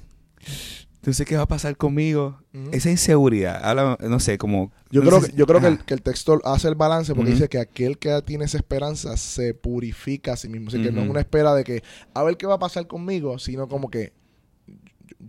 entonces 0.96 1.28
¿qué 1.28 1.36
va 1.36 1.44
a 1.44 1.48
pasar 1.48 1.78
conmigo? 1.78 2.40
Esa 2.72 2.90
inseguridad, 2.90 3.64
habla, 3.64 3.98
no 4.02 4.20
sé, 4.20 4.38
como... 4.38 4.72
Yo 4.90 5.04
no 5.04 5.10
creo, 5.10 5.22
sé 5.22 5.32
que, 5.32 5.38
yo 5.38 5.46
creo 5.46 5.62
que, 5.62 5.68
el, 5.68 5.78
que 5.86 5.94
el 5.94 6.02
texto 6.02 6.42
hace 6.46 6.68
el 6.68 6.76
balance 6.76 7.14
porque 7.14 7.32
dice 7.32 7.48
que 7.48 7.60
aquel 7.60 8.00
que 8.00 8.22
tiene 8.24 8.46
esa 8.46 8.58
esperanza 8.58 9.16
se 9.18 9.54
purifica 9.54 10.34
a 10.34 10.36
sí 10.36 10.50
mismo. 10.50 10.70
Así 10.70 10.82
que 10.82 10.92
no 10.92 11.04
es 11.04 11.10
una 11.10 11.20
espera 11.20 11.54
de 11.54 11.64
que 11.64 11.84
a 12.14 12.24
ver 12.24 12.38
qué 12.38 12.48
va 12.48 12.56
a 12.56 12.60
pasar 12.60 12.88
conmigo, 12.88 13.38
sino 13.38 13.68
como 13.68 13.92
que 13.92 14.14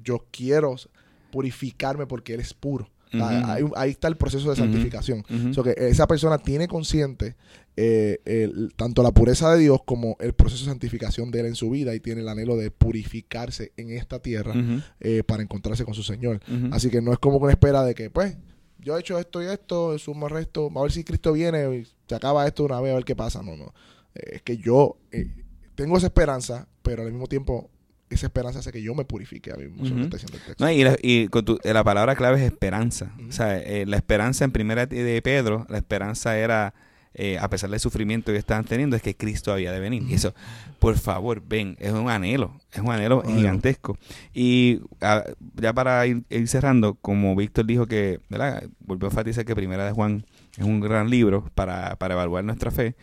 yo, 0.03 0.25
quiero 0.31 0.77
purificarme 1.31 2.07
porque 2.07 2.35
Él 2.35 2.41
es 2.41 2.55
puro. 2.55 2.89
O 3.13 3.25
ahí, 3.25 3.65
ahí 3.77 3.91
está 3.91 4.09
el 4.09 4.17
proceso 4.17 4.49
de 4.51 4.57
santificación. 4.57 5.25
O 5.51 5.53
sea, 5.53 5.63
que 5.63 5.89
esa 5.89 6.07
persona 6.07 6.39
tiene 6.39 6.69
consciente 6.69 7.37
eh, 7.77 8.21
el- 8.25 8.73
tanto 8.77 9.03
la 9.03 9.11
pureza 9.13 9.53
de 9.55 9.61
Dios 9.61 9.81
como 9.85 10.17
el 10.21 10.33
proceso 10.33 10.65
de 10.65 10.71
santificación 10.71 11.31
de 11.31 11.41
Él 11.41 11.47
en 11.47 11.55
su 11.55 11.69
vida 11.71 11.95
y 11.95 12.01
tiene 12.01 12.23
el 12.23 12.29
anhelo 12.29 12.57
de 12.57 12.71
purificarse 12.71 13.73
en 13.77 13.91
esta 13.91 14.19
tierra 14.21 14.55
eh, 15.01 15.23
para 15.25 15.43
encontrarse 15.43 15.85
con 15.85 15.95
su 15.95 16.03
Señor. 16.03 16.41
Así 16.73 16.89
que 16.91 17.03
no 17.03 17.13
es 17.13 17.19
como 17.19 17.37
una 17.39 17.51
espera 17.53 17.85
de 17.85 17.95
que, 17.95 18.11
pues, 18.11 18.37
yo 18.79 18.97
he 18.97 19.01
hecho 19.01 19.19
esto 19.19 19.43
y 19.43 19.47
esto, 19.47 19.99
sumo 19.99 20.27
el 20.29 20.33
resto, 20.33 20.71
a 20.75 20.83
ver 20.83 20.93
si 20.93 21.05
Cristo 21.05 21.33
viene 21.33 21.77
y 21.77 21.87
se 22.09 22.15
acaba 22.15 22.47
esto 22.47 22.65
una 22.65 22.81
vez, 22.81 22.93
a 22.93 22.97
ver 22.97 23.05
qué 23.05 23.17
pasa. 23.17 23.43
No, 23.43 23.57
no. 23.57 23.75
Eh, 24.15 24.37
es 24.37 24.43
que 24.43 24.57
yo 24.59 24.97
tengo 25.75 25.99
esa 25.99 26.07
esperanza, 26.07 26.69
pero 26.83 27.03
al 27.03 27.11
mismo 27.11 27.27
tiempo 27.27 27.71
esa 28.09 28.27
esperanza 28.27 28.61
hace 28.61 28.71
que 28.71 28.81
yo 28.81 28.95
me 28.95 29.05
purifique 29.05 29.51
a 29.53 29.57
mí 29.57 29.65
mismo. 29.67 29.85
Está 30.05 30.17
el 30.17 30.41
texto. 30.41 30.55
No, 30.65 30.71
y 30.71 30.85
la, 30.85 30.97
y 31.03 31.27
con 31.29 31.45
tu- 31.45 31.59
la 31.65 31.83
palabra 31.83 32.15
clave 32.15 32.39
es 32.39 32.45
esperanza. 32.53 33.13
O 33.29 33.33
sea, 33.33 33.59
eh, 33.59 33.85
la 33.85 33.97
esperanza 33.97 34.45
en 34.45 34.53
primera 34.53 34.87
de 34.87 35.21
Pedro, 35.23 35.67
la 35.69 35.79
esperanza 35.79 36.39
era, 36.39 36.73
eh, 37.19 37.39
a 37.41 37.49
pesar 37.49 37.71
del 37.71 37.81
sufrimiento 37.81 38.31
que 38.31 38.37
estaban 38.37 38.65
teniendo, 38.65 38.95
es 38.95 39.01
que 39.01 39.17
Cristo 39.17 39.51
había 39.51 39.73
de 39.73 39.81
venir. 39.81 40.03
Y 40.07 40.13
eso, 40.13 40.35
por 40.79 40.99
favor, 40.99 41.43
ven, 41.47 41.75
es 41.81 41.93
un 41.93 42.11
anhelo, 42.11 42.61
es 42.71 42.81
un 42.81 42.91
anhelo 42.93 43.23
gigantesco. 43.23 43.97
Y 44.35 44.81
ah, 45.01 45.25
ya 45.55 45.73
para 45.73 46.07
ir, 46.07 46.25
ir 46.29 46.47
cerrando, 46.47 46.95
como 46.95 47.35
Víctor 47.35 47.65
dijo 47.65 47.87
que, 47.87 48.21
¿verdad? 48.29 48.65
Volvió 48.81 49.09
a 49.09 49.11
enfatizar 49.11 49.47
que 49.47 49.55
Primera 49.55 49.87
de 49.87 49.93
Juan 49.93 50.27
es 50.59 50.65
un 50.65 50.81
gran 50.81 51.09
libro 51.09 51.51
para, 51.55 51.97
para 51.97 52.13
evaluar 52.13 52.45
nuestra 52.45 52.71
fe. 52.71 52.97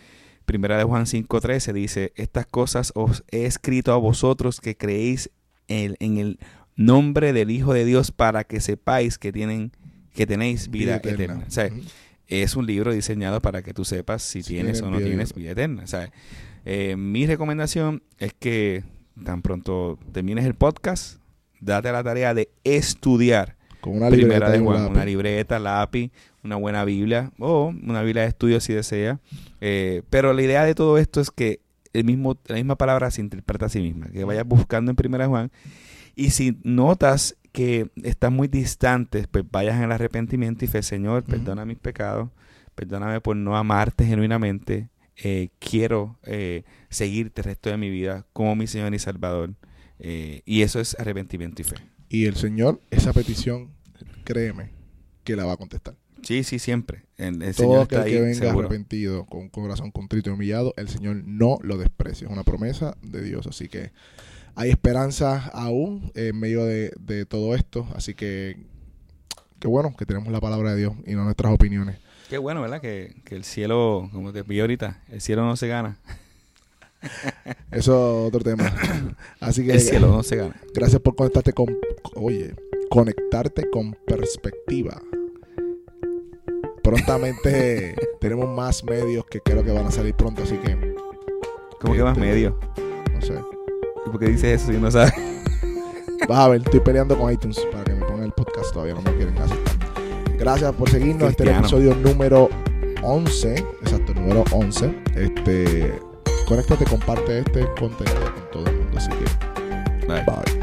Primera 0.45 0.77
de 0.77 0.83
Juan 0.83 1.05
5.13 1.05 1.73
dice, 1.73 2.13
estas 2.15 2.45
cosas 2.45 2.91
os 2.93 3.23
he 3.31 3.45
escrito 3.45 3.93
a 3.93 3.97
vosotros 3.97 4.61
que 4.61 4.77
creéis 4.77 5.31
en, 5.67 5.95
en 5.99 6.17
el 6.17 6.39
nombre 6.75 7.33
del 7.33 7.49
Hijo 7.49 7.73
de 7.73 7.83
Dios 7.83 8.11
para 8.11 8.43
que 8.43 8.59
sepáis 8.59 9.17
que 9.17 9.31
tienen 9.31 9.71
que 10.13 10.27
tenéis 10.27 10.69
vida, 10.69 10.97
eterna. 10.97 11.43
O 11.47 11.49
sea, 11.49 11.67
Ujú. 11.67 11.81
Es 12.41 12.55
un 12.55 12.65
libro 12.65 12.91
diseñado 12.91 13.41
para 13.41 13.61
que 13.61 13.73
tú 13.73 13.85
sepas 13.85 14.23
si, 14.23 14.41
Si 14.41 14.53
tienes 14.53 14.79
tienes 14.79 14.81
o 14.81 14.89
no 14.89 14.97
vida 14.97 15.07
tienes 15.07 15.33
vida 15.33 15.51
eterna. 15.51 15.83
O 15.83 15.87
sea, 15.87 16.11
eh, 16.65 16.95
mi 16.95 17.27
recomendación 17.27 18.01
es 18.17 18.33
que 18.33 18.83
tan 19.23 19.41
pronto 19.41 19.99
termines 20.11 20.45
el 20.45 20.55
podcast, 20.55 21.19
date 21.59 21.91
la 21.91 22.03
tarea 22.03 22.33
de 22.33 22.49
estudiar 22.63 23.55
Con 23.81 23.97
una 23.97 24.09
Primera 24.09 24.47
libreta 24.47 24.51
de 24.51 24.59
un 24.59 24.65
Juan, 24.65 24.91
una 24.91 25.05
libreta, 25.05 25.59
lápiz, 25.59 26.11
una 26.43 26.55
buena 26.55 26.83
Biblia 26.85 27.31
o 27.37 27.67
una 27.67 28.01
Biblia 28.01 28.23
de 28.23 28.29
estudio 28.29 28.59
si 28.59 28.73
desea. 28.73 29.19
Eh, 29.61 30.01
pero 30.09 30.33
la 30.33 30.41
idea 30.41 30.65
de 30.65 30.73
todo 30.73 30.97
esto 30.97 31.21
es 31.21 31.29
que 31.29 31.59
el 31.93 32.05
mismo, 32.05 32.37
la 32.47 32.55
misma 32.55 32.75
palabra 32.75 33.11
se 33.11 33.21
interpreta 33.21 33.67
a 33.67 33.69
sí 33.69 33.79
misma, 33.79 34.07
que 34.07 34.23
vayas 34.23 34.47
buscando 34.47 34.89
en 34.89 34.95
Primera 34.95 35.27
Juan 35.27 35.51
y 36.15 36.31
si 36.31 36.57
notas 36.63 37.35
que 37.53 37.89
estás 38.03 38.31
muy 38.31 38.49
distante, 38.49 39.25
pues 39.29 39.45
vayas 39.49 39.77
en 39.77 39.83
el 39.83 39.91
arrepentimiento 39.93 40.65
y 40.65 40.67
fe, 40.67 40.81
Señor, 40.83 41.23
perdona 41.23 41.63
mis 41.65 41.77
pecados, 41.77 42.29
perdóname 42.75 43.21
por 43.21 43.37
no 43.37 43.55
amarte 43.55 44.05
genuinamente, 44.05 44.89
eh, 45.15 45.49
quiero 45.59 46.17
eh, 46.23 46.63
seguirte 46.89 47.41
el 47.41 47.45
resto 47.45 47.69
de 47.69 47.77
mi 47.77 47.89
vida 47.89 48.25
como 48.33 48.55
mi 48.55 48.67
Señor 48.67 48.93
y 48.93 48.99
Salvador. 48.99 49.53
Eh, 49.99 50.41
y 50.45 50.63
eso 50.63 50.79
es 50.79 50.99
arrepentimiento 50.99 51.61
y 51.61 51.65
fe. 51.65 51.75
Y 52.09 52.25
el 52.25 52.35
Señor, 52.35 52.81
esa 52.89 53.13
petición, 53.13 53.69
créeme, 54.23 54.71
que 55.23 55.35
la 55.35 55.45
va 55.45 55.53
a 55.53 55.57
contestar. 55.57 55.95
Sí, 56.23 56.43
sí, 56.43 56.57
siempre. 56.57 57.03
El, 57.17 57.41
el 57.43 57.55
Todo 57.55 57.67
Señor 57.67 57.83
aquel 57.83 58.01
ahí 58.01 58.11
que 58.13 58.21
venga 58.21 58.33
seguro. 58.35 58.67
arrepentido, 58.67 59.25
con 59.25 59.41
un 59.41 59.49
corazón 59.49 59.91
contrito 59.91 60.31
y 60.31 60.33
humillado, 60.33 60.73
el 60.77 60.87
Señor 60.89 61.21
no 61.25 61.59
lo 61.61 61.77
desprecia. 61.77 62.25
Es 62.25 62.33
una 62.33 62.43
promesa 62.43 62.97
de 63.03 63.21
Dios. 63.21 63.45
Así 63.45 63.67
que 63.67 63.91
hay 64.55 64.69
esperanza 64.69 65.49
aún 65.53 66.11
en 66.15 66.39
medio 66.39 66.65
de, 66.65 66.91
de 66.99 67.25
todo 67.25 67.55
esto. 67.55 67.87
Así 67.95 68.13
que, 68.13 68.57
qué 69.59 69.67
bueno 69.67 69.95
que 69.97 70.05
tenemos 70.05 70.31
la 70.31 70.39
palabra 70.41 70.71
de 70.73 70.77
Dios 70.79 70.93
y 71.05 71.13
no 71.13 71.23
nuestras 71.23 71.53
opiniones. 71.53 71.97
Qué 72.29 72.37
bueno, 72.37 72.61
¿verdad? 72.61 72.81
Que, 72.81 73.15
que 73.25 73.35
el 73.35 73.43
cielo, 73.43 74.09
como 74.11 74.31
te 74.33 74.41
vi 74.43 74.59
ahorita, 74.59 75.01
el 75.09 75.21
cielo 75.21 75.43
no 75.45 75.55
se 75.55 75.67
gana. 75.67 75.97
Eso 77.71 78.21
es 78.21 78.27
otro 78.33 78.39
tema. 78.41 78.73
Así 79.39 79.65
que 79.65 79.73
El 79.73 79.81
cielo 79.81 80.07
no 80.07 80.23
se 80.23 80.37
gana. 80.37 80.55
gracias 80.73 81.01
por 81.01 81.15
conectarte 81.15 81.51
con, 81.53 81.67
oye, 82.15 82.55
conectarte 82.89 83.69
con 83.69 83.95
perspectiva. 84.07 85.01
Prontamente 86.81 87.95
tenemos 88.21 88.47
más 88.55 88.83
medios 88.83 89.25
que 89.25 89.39
creo 89.41 89.63
que 89.63 89.71
van 89.71 89.85
a 89.87 89.91
salir 89.91 90.13
pronto, 90.15 90.43
así 90.43 90.57
que 90.57 90.95
Como 91.81 91.93
que 91.93 92.03
más 92.03 92.17
Este- 92.17 92.27
medio. 92.27 92.59
no 93.13 93.21
sé. 93.21 93.33
¿Y 94.05 94.09
por 94.09 94.19
qué 94.19 94.27
dices 94.27 94.61
eso 94.61 94.71
si 94.71 94.77
no 94.77 94.91
sabes? 94.91 95.13
Vas 96.27 96.39
a 96.39 96.47
ver, 96.49 96.61
estoy 96.61 96.79
peleando 96.79 97.17
con 97.17 97.31
iTunes 97.31 97.59
para 97.71 97.83
que 97.83 97.93
me 97.93 98.05
pongan 98.05 98.25
el 98.25 98.31
podcast, 98.31 98.73
todavía 98.73 98.93
no 98.93 99.01
me 99.01 99.15
quieren 99.15 99.37
aceptar. 99.37 99.73
Gracias 100.37 100.73
por 100.73 100.89
seguirnos, 100.89 101.29
este 101.29 101.43
es 101.43 101.49
el 101.49 101.55
episodio 101.57 101.95
número 101.95 102.49
11, 103.01 103.55
exacto, 103.81 104.13
número 104.13 104.43
11. 104.51 105.03
Este, 105.15 105.99
conéctate, 106.47 106.85
comparte 106.85 107.39
este 107.39 107.67
contenido 107.79 108.33
con 108.33 108.51
todo 108.51 108.65
el 108.67 108.77
mundo, 108.77 108.97
así 108.97 109.09
que 109.09 109.53
Bye. 110.07 110.23
bye. 110.25 110.62